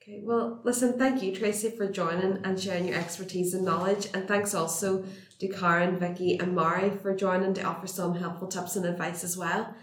Okay, 0.00 0.20
well, 0.22 0.60
listen, 0.64 0.98
thank 0.98 1.22
you, 1.22 1.34
Tracey, 1.34 1.70
for 1.70 1.90
joining 1.90 2.44
and 2.44 2.60
sharing 2.60 2.88
your 2.88 2.98
expertise 2.98 3.54
and 3.54 3.64
knowledge. 3.64 4.08
And 4.12 4.28
thanks 4.28 4.54
also 4.54 5.04
to 5.38 5.48
Karen, 5.48 5.98
Vicky, 5.98 6.38
and 6.38 6.54
Mary 6.54 6.90
for 6.90 7.14
joining 7.14 7.54
to 7.54 7.62
offer 7.62 7.86
some 7.86 8.14
helpful 8.14 8.48
tips 8.48 8.76
and 8.76 8.84
advice 8.84 9.24
as 9.24 9.36
well. 9.36 9.74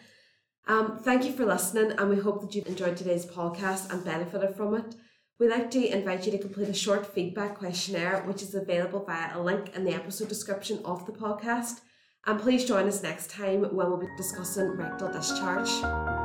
Um, 0.67 0.99
thank 1.03 1.25
you 1.25 1.33
for 1.33 1.45
listening, 1.45 1.91
and 1.97 2.09
we 2.09 2.17
hope 2.17 2.41
that 2.41 2.53
you've 2.53 2.67
enjoyed 2.67 2.97
today's 2.97 3.25
podcast 3.25 3.91
and 3.91 4.05
benefited 4.05 4.55
from 4.55 4.75
it. 4.75 4.95
We'd 5.41 5.49
like 5.49 5.71
to 5.71 5.91
invite 5.91 6.27
you 6.27 6.31
to 6.33 6.37
complete 6.37 6.69
a 6.69 6.73
short 6.73 7.03
feedback 7.03 7.57
questionnaire, 7.57 8.21
which 8.27 8.43
is 8.43 8.53
available 8.53 9.03
via 9.03 9.35
a 9.35 9.41
link 9.41 9.75
in 9.75 9.83
the 9.83 9.95
episode 9.95 10.29
description 10.29 10.81
of 10.85 11.07
the 11.07 11.13
podcast. 11.13 11.81
And 12.27 12.39
please 12.39 12.63
join 12.63 12.87
us 12.87 13.01
next 13.01 13.31
time 13.31 13.61
when 13.61 13.75
we'll 13.75 13.97
be 13.97 14.05
discussing 14.17 14.77
rectal 14.77 15.11
discharge. 15.11 16.20